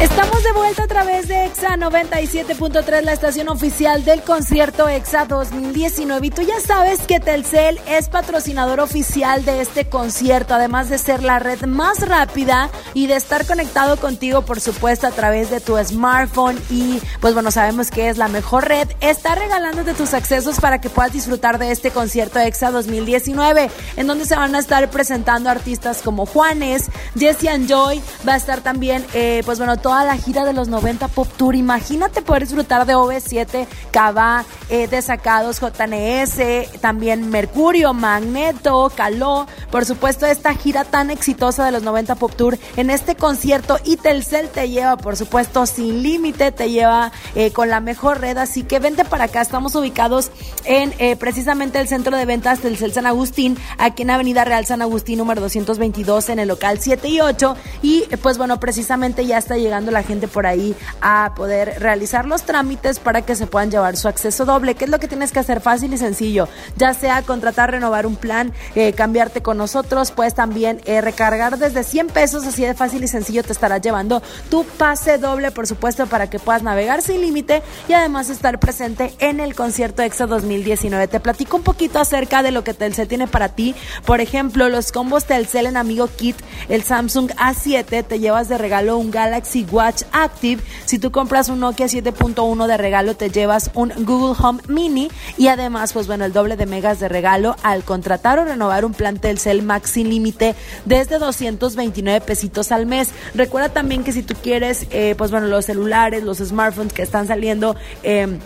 [0.00, 6.26] Estamos de vuelta a través de EXA 97.3, la estación oficial del concierto EXA 2019.
[6.26, 11.22] Y tú ya sabes que Telcel es patrocinador oficial de este concierto, además de ser
[11.22, 15.76] la red más rápida y de estar conectado contigo, por supuesto, a través de tu
[15.82, 16.58] smartphone.
[16.70, 18.88] Y pues bueno, sabemos que es la mejor red.
[19.00, 24.26] Está regalándote tus accesos para que puedas disfrutar de este concierto EXA 2019, en donde
[24.26, 29.04] se van a estar presentando artistas como Juanes, Jesse and Joy, va a estar también,
[29.14, 31.54] eh, pues bueno, toda la gira de los 90 Pop Tour.
[31.54, 39.46] Imagínate poder disfrutar de OV7, Cava, eh, Desacados, JNS, también Mercurio, Magneto, Caló.
[39.70, 43.78] Por supuesto, esta gira tan exitosa de los 90 Pop Tour en este concierto.
[43.84, 48.36] Y Telcel te lleva, por supuesto, sin límite, te lleva eh, con la mejor red.
[48.36, 49.40] Así que vente para acá.
[49.40, 50.30] Estamos ubicados
[50.64, 54.82] en eh, precisamente el centro de ventas Telcel San Agustín, aquí en Avenida Real San
[54.82, 57.56] Agustín, número 222, en el local 7 y 8.
[57.82, 62.26] Y eh, pues bueno, precisamente ya está llegando la gente por ahí a poder realizar
[62.26, 64.74] los trámites para que se puedan llevar su acceso doble.
[64.74, 65.60] ¿Qué es lo que tienes que hacer?
[65.60, 66.48] Fácil y sencillo.
[66.76, 68.52] Ya sea contratar, renovar un plan,
[68.96, 73.52] cambiarte con nosotros, puedes también recargar desde 100 pesos, así de fácil y sencillo te
[73.52, 78.30] estarás llevando tu pase doble, por supuesto, para que puedas navegar sin límite y además
[78.30, 81.08] estar presente en el concierto EXA 2019.
[81.08, 83.74] Te platico un poquito acerca de lo que Telcel tiene para ti.
[84.04, 86.36] Por ejemplo, los combos Telcel en Amigo Kit,
[86.68, 90.62] el Samsung A7, te llevas de regalo un Galaxy Watch Active.
[90.84, 95.48] Si tú compras un Nokia 7.1 de regalo, te llevas un Google Home Mini y
[95.48, 99.18] además, pues bueno, el doble de megas de regalo al contratar o renovar un plan
[99.18, 100.54] Telcel Max sin límite
[100.84, 103.10] desde 229 pesitos al mes.
[103.34, 107.26] Recuerda también que si tú quieres, eh, pues bueno, los celulares, los smartphones que están
[107.26, 108.38] saliendo, eh,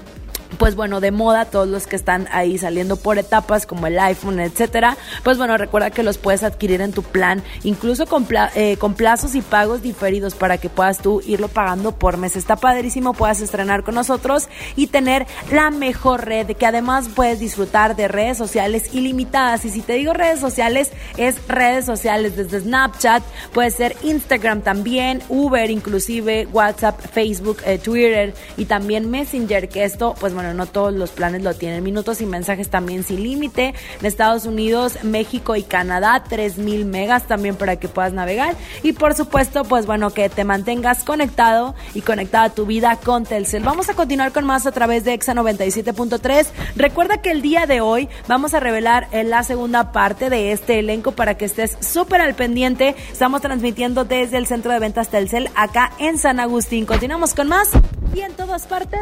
[0.58, 4.40] pues bueno, de moda, todos los que están ahí saliendo por etapas, como el iPhone,
[4.40, 8.94] etcétera, pues bueno, recuerda que los puedes adquirir en tu plan, incluso con, eh, con
[8.94, 12.36] plazos y pagos diferidos para que puedas tú irlo pagando por mes.
[12.36, 17.96] Está padrísimo, puedas estrenar con nosotros y tener la mejor red, que además puedes disfrutar
[17.96, 19.64] de redes sociales ilimitadas.
[19.64, 25.22] Y si te digo redes sociales, es redes sociales desde Snapchat, puede ser Instagram también,
[25.28, 30.92] Uber inclusive, WhatsApp, Facebook, eh, Twitter y también Messenger, que esto, pues bueno, no todos
[30.92, 31.82] los planes lo tienen.
[31.82, 33.74] Minutos y mensajes también sin límite.
[34.00, 38.54] En Estados Unidos, México y Canadá, 3000 megas también para que puedas navegar.
[38.82, 43.24] Y por supuesto, pues bueno, que te mantengas conectado y conectada a tu vida con
[43.24, 43.62] Telcel.
[43.62, 46.46] Vamos a continuar con más a través de Exa 97.3.
[46.76, 50.78] Recuerda que el día de hoy vamos a revelar en la segunda parte de este
[50.78, 52.94] elenco para que estés súper al pendiente.
[53.10, 56.86] Estamos transmitiendo desde el centro de ventas Telcel acá en San Agustín.
[56.86, 57.70] Continuamos con más
[58.14, 59.00] y en todas partes.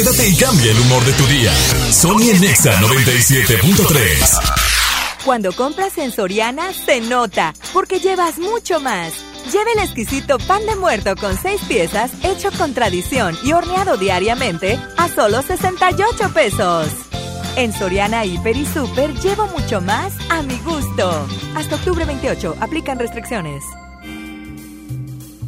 [0.00, 1.52] Quédate y cambia el humor de tu día.
[1.92, 5.24] Sony en Nexa 97.3.
[5.26, 9.12] Cuando compras en Soriana, se nota, porque llevas mucho más.
[9.52, 14.78] Lleve el exquisito pan de muerto con seis piezas, hecho con tradición y horneado diariamente,
[14.96, 16.88] a solo 68 pesos.
[17.56, 21.28] En Soriana Hiper y Super llevo mucho más a mi gusto.
[21.54, 23.62] Hasta octubre 28, aplican restricciones.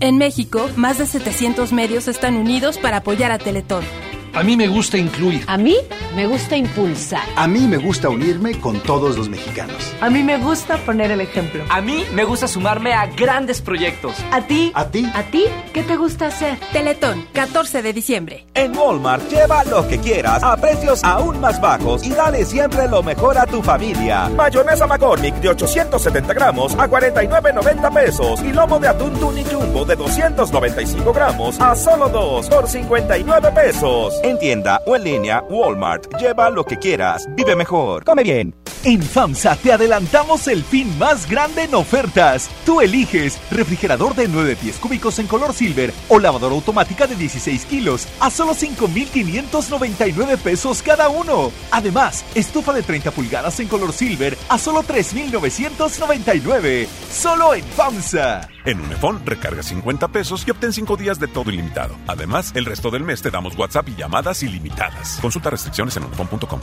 [0.00, 4.11] En México, más de 700 medios están unidos para apoyar a Teletón.
[4.34, 5.44] A mí me gusta incluir.
[5.46, 5.76] A mí
[6.16, 7.20] me gusta impulsar.
[7.36, 9.94] A mí me gusta unirme con todos los mexicanos.
[10.00, 11.62] A mí me gusta poner el ejemplo.
[11.68, 14.16] A mí me gusta sumarme a grandes proyectos.
[14.30, 14.72] ¿A ti?
[14.74, 15.06] ¿A ti?
[15.14, 15.44] ¿A ti?
[15.74, 16.58] ¿Qué te gusta hacer?
[16.72, 18.46] Teletón, 14 de diciembre.
[18.54, 23.02] En Walmart lleva lo que quieras a precios aún más bajos y dale siempre lo
[23.02, 24.30] mejor a tu familia.
[24.30, 29.94] Mayonesa McCormick de 870 gramos a 49.90 pesos y lomo de atún Tuni Jumbo de
[29.94, 34.21] 295 gramos a solo 2 por 59 pesos.
[34.22, 36.06] En tienda o en línea, Walmart.
[36.20, 37.26] Lleva lo que quieras.
[37.34, 38.04] Vive mejor.
[38.04, 38.54] Come bien.
[38.84, 42.48] En FAMSA te adelantamos el fin más grande en ofertas.
[42.64, 47.66] Tú eliges refrigerador de 9 pies cúbicos en color silver o lavadora automática de 16
[47.66, 51.50] kilos a solo 5,599 pesos cada uno.
[51.72, 56.88] Además, estufa de 30 pulgadas en color silver a solo 3,999.
[57.10, 58.51] Solo en FAMSA.
[58.64, 61.94] En Unifón recarga 50 pesos y obtén 5 días de todo ilimitado.
[62.08, 65.18] Además, el resto del mes te damos WhatsApp y llamadas ilimitadas.
[65.20, 66.60] Consulta restricciones en unifón.com.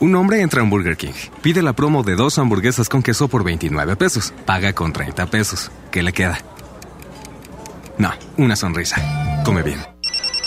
[0.00, 3.44] Un hombre entra en Burger King, pide la promo de dos hamburguesas con queso por
[3.44, 5.70] 29 pesos, paga con 30 pesos.
[5.92, 6.40] ¿Qué le queda?
[7.98, 8.96] No, una sonrisa.
[9.44, 9.91] Come bien.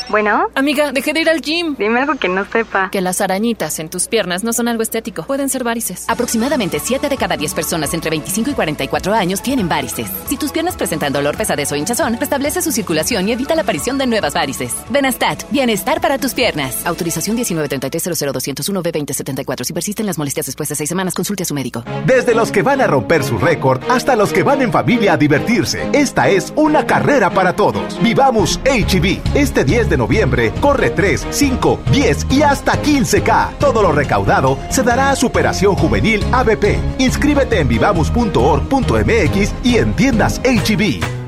[0.10, 0.48] Bueno.
[0.56, 1.76] Amiga, dejé de ir al gym.
[1.78, 2.90] Dime algo que no sepa.
[2.92, 5.24] Que las arañitas en tus piernas no son algo estético.
[5.24, 6.06] Pueden ser varices.
[6.08, 10.10] Aproximadamente 7 de cada 10 personas entre 25 y 44 años tienen varices.
[10.28, 13.98] Si tus piernas presentan dolor, pesadez o hinchazón, restablece su circulación y evita la aparición
[13.98, 14.74] de nuevas varices.
[14.90, 16.86] Benastat, bienestar para tus piernas.
[16.86, 21.54] Autorización 1933 b 2074 Si persisten las molestias después de 6 semanas, consulte a su
[21.54, 21.84] médico.
[22.06, 25.18] Desde los que van a romper su récord hasta los que van en familia a
[25.18, 25.90] divertirse.
[25.94, 28.02] Esta es una carrera para todos.
[28.02, 29.36] Vivamos HB.
[29.36, 33.58] Este 10 de noviembre, corre 3, 5, 10 y hasta 15K.
[33.60, 36.80] Todo lo recaudado se dará a Superación Juvenil ABP.
[37.00, 41.25] Inscríbete en vivamos.org.mx y en tiendas HB.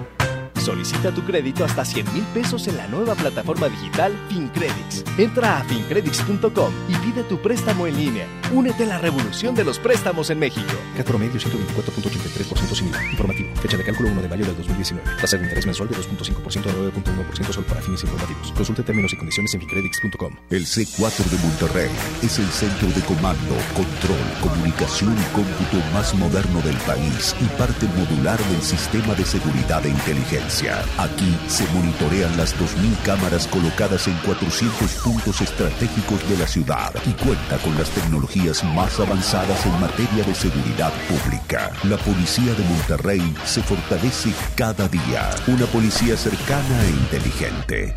[0.67, 5.05] Solicita tu crédito hasta 100 mil pesos en la nueva plataforma digital FinCredits.
[5.17, 8.27] Entra a fincredits.com y pide tu préstamo en línea.
[8.51, 10.73] Únete a la revolución de los préstamos en México.
[10.97, 13.01] Cat promedio 124.83% sin IVA.
[13.11, 13.49] Informativo.
[13.61, 15.09] Fecha de cálculo 1 de mayo del 2019.
[15.21, 18.51] Tasa de interés mensual de 2.5% a 9.1% solo para fines informativos.
[18.51, 20.35] Consulte términos y condiciones en fincredits.com.
[20.49, 21.91] El C4 de Monterrey
[22.21, 27.87] es el centro de comando, control, comunicación y cómputo más moderno del país y parte
[27.95, 30.56] modular del sistema de seguridad e inteligencia.
[30.57, 37.11] Aquí se monitorean las 2.000 cámaras colocadas en 400 puntos estratégicos de la ciudad y
[37.11, 41.71] cuenta con las tecnologías más avanzadas en materia de seguridad pública.
[41.83, 45.29] La policía de Monterrey se fortalece cada día.
[45.45, 47.95] Una policía cercana e inteligente.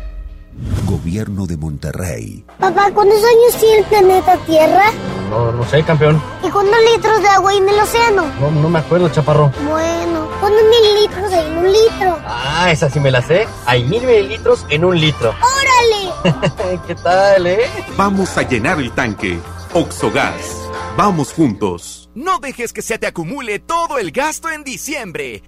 [0.85, 2.45] Gobierno de Monterrey.
[2.59, 4.85] Papá, ¿cuántos años tiene el planeta Tierra?
[5.31, 6.21] No, no sé, campeón.
[6.43, 8.25] ¿Y cuántos litros de agua hay en el océano?
[8.39, 9.51] No, no me acuerdo, chaparro.
[9.67, 10.10] Bueno,
[10.41, 12.19] ¿cuántos mililitros hay en un litro?
[12.25, 13.47] Ah, esa sí me la sé.
[13.65, 15.29] Hay mil mililitros en un litro.
[15.29, 16.81] ¡Órale!
[16.87, 17.69] ¿Qué tal, eh?
[17.95, 19.39] Vamos a llenar el tanque.
[19.73, 20.69] Oxogas.
[20.97, 22.09] Vamos juntos.
[22.13, 25.43] No dejes que se te acumule todo el gasto en diciembre.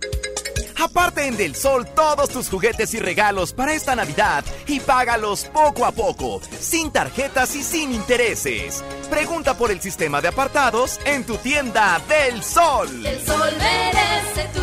[0.81, 5.85] Aparte en Del Sol todos tus juguetes y regalos para esta Navidad y págalos poco
[5.85, 8.83] a poco, sin tarjetas y sin intereses.
[9.09, 13.05] Pregunta por el sistema de apartados en tu tienda Del Sol.
[13.05, 14.62] El Sol merece tu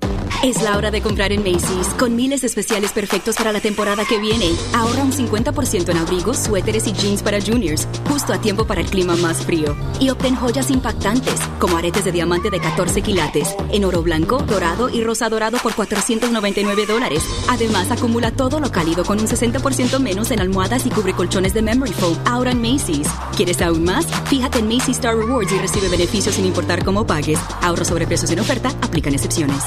[0.43, 4.17] Es la hora de comprar en Macy's, con miles especiales perfectos para la temporada que
[4.19, 4.49] viene.
[4.73, 8.89] Ahorra un 50% en abrigos, suéteres y jeans para juniors, justo a tiempo para el
[8.89, 9.75] clima más frío.
[9.99, 14.89] Y obtén joyas impactantes, como aretes de diamante de 14 quilates, en oro blanco, dorado
[14.89, 17.23] y rosa dorado por 499 dólares.
[17.47, 21.61] Además, acumula todo lo cálido con un 60% menos en almohadas y cubre colchones de
[21.61, 22.17] Memory Foam.
[22.25, 23.07] Ahora en Macy's.
[23.37, 24.07] ¿Quieres aún más?
[24.25, 27.37] Fíjate en Macy's Star Rewards y recibe beneficios sin importar cómo pagues.
[27.61, 29.61] Ahorro sobre precios en oferta, aplican excepciones.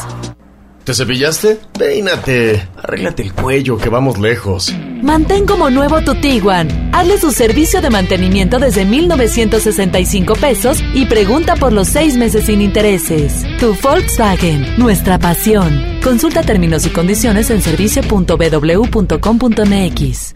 [0.85, 1.59] ¿Te cepillaste?
[1.78, 2.69] Peínate.
[2.77, 4.70] Arréglate el cuello, que vamos lejos.
[5.02, 6.90] Mantén como nuevo tu Tiguan.
[6.93, 12.61] Hazle su servicio de mantenimiento desde 1,965 pesos y pregunta por los seis meses sin
[12.61, 13.47] intereses.
[13.59, 16.01] Tu Volkswagen, nuestra pasión.
[16.02, 20.35] Consulta términos y condiciones en servicio.bw.com.mx.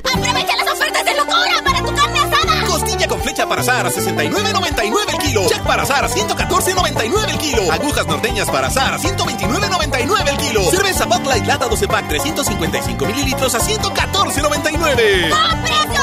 [3.58, 5.48] para asar a 69.99 el kilo.
[5.48, 7.72] Jack para asar a 114.99 el kilo.
[7.72, 10.70] Agujas norteñas para asar a 129.99 el kilo.
[10.70, 15.32] Cerveza Bud Light lata 12 pack 355 mililitros a 114.99.
[15.32, 15.97] ¡A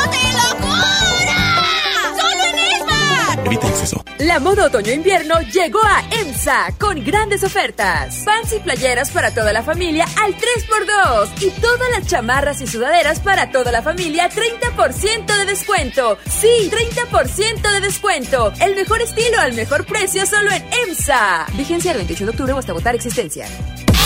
[3.45, 4.03] Evita exceso.
[4.19, 8.23] La moda otoño-invierno llegó a EMSA con grandes ofertas.
[8.25, 13.19] Pants y playeras para toda la familia al 3x2 y todas las chamarras y sudaderas
[13.19, 16.17] para toda la familia 30% de descuento.
[16.27, 18.51] Sí, 30% de descuento.
[18.59, 21.45] El mejor estilo al mejor precio solo en EMSA.
[21.53, 23.47] Vigencia el 28 de octubre hasta votar existencia.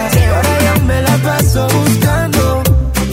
[0.00, 2.62] Ahora yo me la paso buscando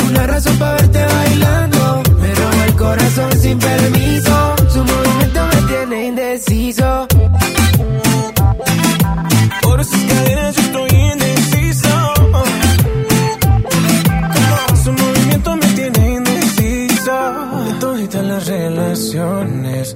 [0.10, 2.04] una razón para verte bailando.
[2.20, 7.08] Me roba el corazón sin permiso, su movimiento me tiene indeciso.
[9.62, 12.14] Por sus cadenas yo estoy indeciso.
[14.84, 17.14] Su movimiento me tiene indeciso.
[17.66, 19.96] De todas las relaciones,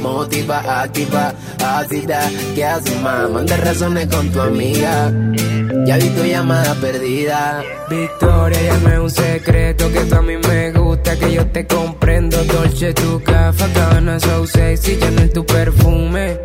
[0.00, 1.34] motiva, activa,
[1.64, 2.30] ácida.
[2.54, 3.30] ¿Qué haces, más?
[3.30, 5.12] Manda razones con tu amiga.
[5.86, 7.62] Ya vi tu llamada perdida.
[7.88, 12.36] Victoria, llame un secreto que tú a mí me gusta, que yo te comprendo.
[12.44, 16.38] Dolce, tu café, cabana, so sexy, Chanel, tu perfume.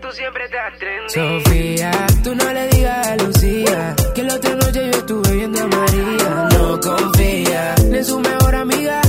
[0.00, 1.42] Tú siempre estás trendy.
[1.44, 1.90] Sofía,
[2.24, 6.48] tú no le digas a Lucía que la otra noche yo estuve viendo a María.
[6.58, 9.00] No confía ni en su mejor amiga,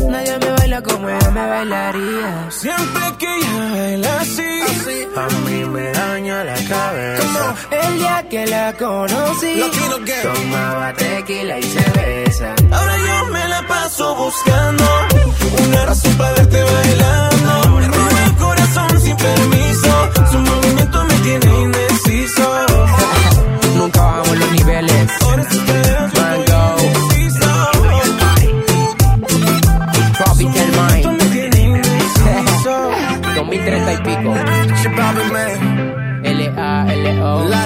[1.33, 2.51] me bailaría.
[2.51, 4.51] Siempre que ella baila así,
[5.15, 7.55] a mí me daña la cabeza.
[7.71, 9.61] El día que la conocí,
[10.21, 12.55] tomaba tequila y cerveza.
[12.71, 14.83] Ahora yo me la paso buscando
[15.65, 17.69] una razón para verte bailando.
[17.77, 19.91] Me roba el corazón sin permiso,
[20.31, 22.45] su movimiento me tiene indeciso.
[23.75, 25.11] Nunca bajamos los niveles.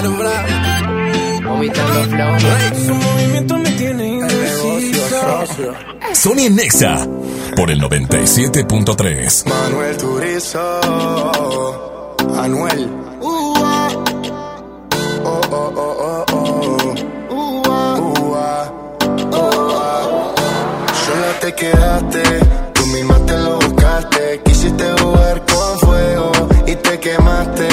[0.02, 1.48] 2030 y pico.
[1.48, 1.48] L-A-L-O.
[1.48, 2.38] vomitando flow.
[2.86, 5.74] Su movimiento me tiene indeciso.
[6.14, 7.06] Sony Nexa
[7.56, 9.44] por el 97.3.
[9.48, 10.80] Manuel Turizo.
[12.36, 12.90] Anuel.
[13.20, 13.54] Oh,
[15.24, 16.94] oh, oh, oh, oh.
[17.30, 18.72] Ua.
[21.04, 22.22] Sola te quedaste,
[22.74, 24.40] tú misma te lo buscaste.
[24.44, 26.32] Quisiste jugar con fuego
[26.66, 27.68] y te quemaste.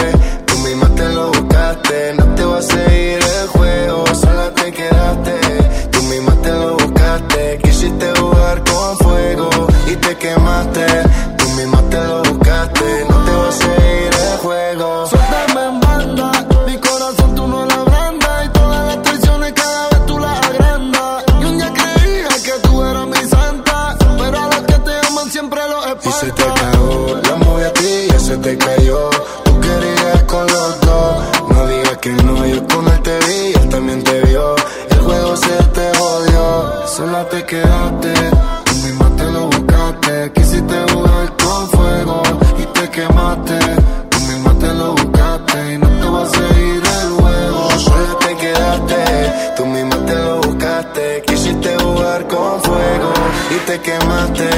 [53.85, 54.49] Quemaste.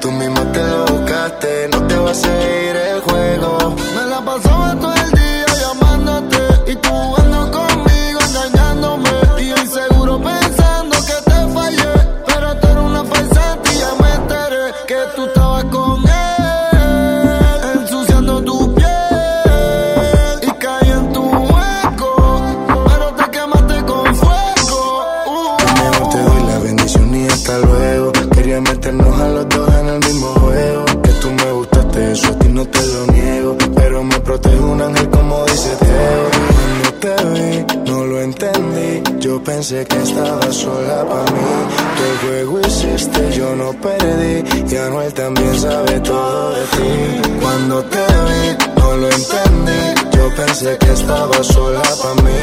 [0.00, 3.43] Tú misma te lo buscaste, no te va a seguir el juego.
[50.64, 52.33] Pensé que estaba sola para mí.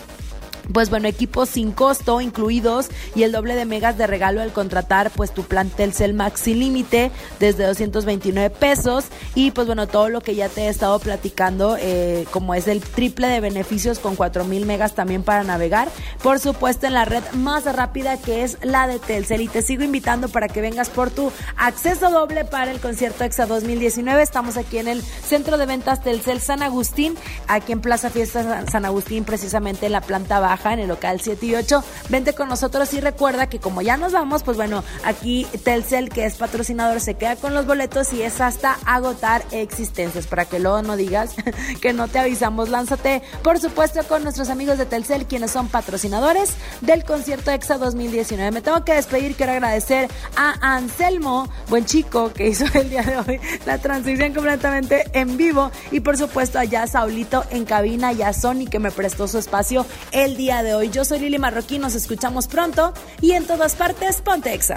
[0.72, 5.10] pues bueno, equipos sin costo incluidos y el doble de megas de regalo al contratar
[5.10, 9.06] pues tu plan Telcel Maxi Límite desde 229 pesos.
[9.34, 12.80] Y pues bueno, todo lo que ya te he estado platicando eh, como es el
[12.80, 15.88] triple de beneficios con 4000 megas también para navegar,
[16.22, 19.40] por supuesto en la red más rápida que es la de Telcel.
[19.42, 23.46] Y te sigo invitando para que vengas por tu acceso doble para el concierto EXA
[23.46, 27.14] 2019, estamos aquí en el centro de ventas Telcel San Agustín,
[27.46, 31.46] aquí en Plaza Fiesta San Agustín precisamente en la planta baja en el local 7
[31.46, 31.82] y 8.
[32.08, 36.26] Vente con nosotros y recuerda que como ya nos vamos, pues bueno, aquí Telcel, que
[36.26, 40.26] es patrocinador, se queda con los boletos y es hasta agotar existencias.
[40.26, 41.34] Para que luego no digas
[41.80, 46.54] que no te avisamos, lánzate, por supuesto, con nuestros amigos de Telcel, quienes son patrocinadores
[46.80, 48.50] del concierto EXA 2019.
[48.50, 53.16] Me tengo que despedir, quiero agradecer a Anselmo, buen chico, que hizo el día de
[53.18, 55.70] hoy la transición completamente en vivo.
[55.90, 59.86] Y por supuesto, allá Saulito en cabina y a Sony, que me prestó su espacio
[60.12, 60.88] el día de hoy.
[60.90, 64.76] Yo soy Lili Marroquín, nos escuchamos pronto y en todas partes, ponte exa.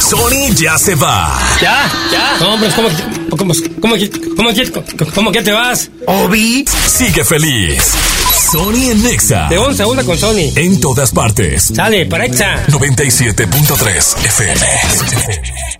[0.00, 1.38] Sony ya se va.
[1.60, 1.90] ¿Ya?
[2.10, 2.36] ¿Ya?
[2.40, 2.88] No, hombre, ¿cómo,
[3.36, 3.52] cómo,
[3.82, 3.94] cómo,
[4.32, 4.50] cómo,
[5.14, 5.90] cómo que te vas?
[6.06, 7.92] Obi sigue feliz.
[8.50, 9.48] Sony en Nexa.
[9.50, 10.50] De 11 a 1 con Sony.
[10.56, 11.72] En todas partes.
[11.74, 12.64] Sale, para Exa.
[12.68, 15.66] 97.3 FM.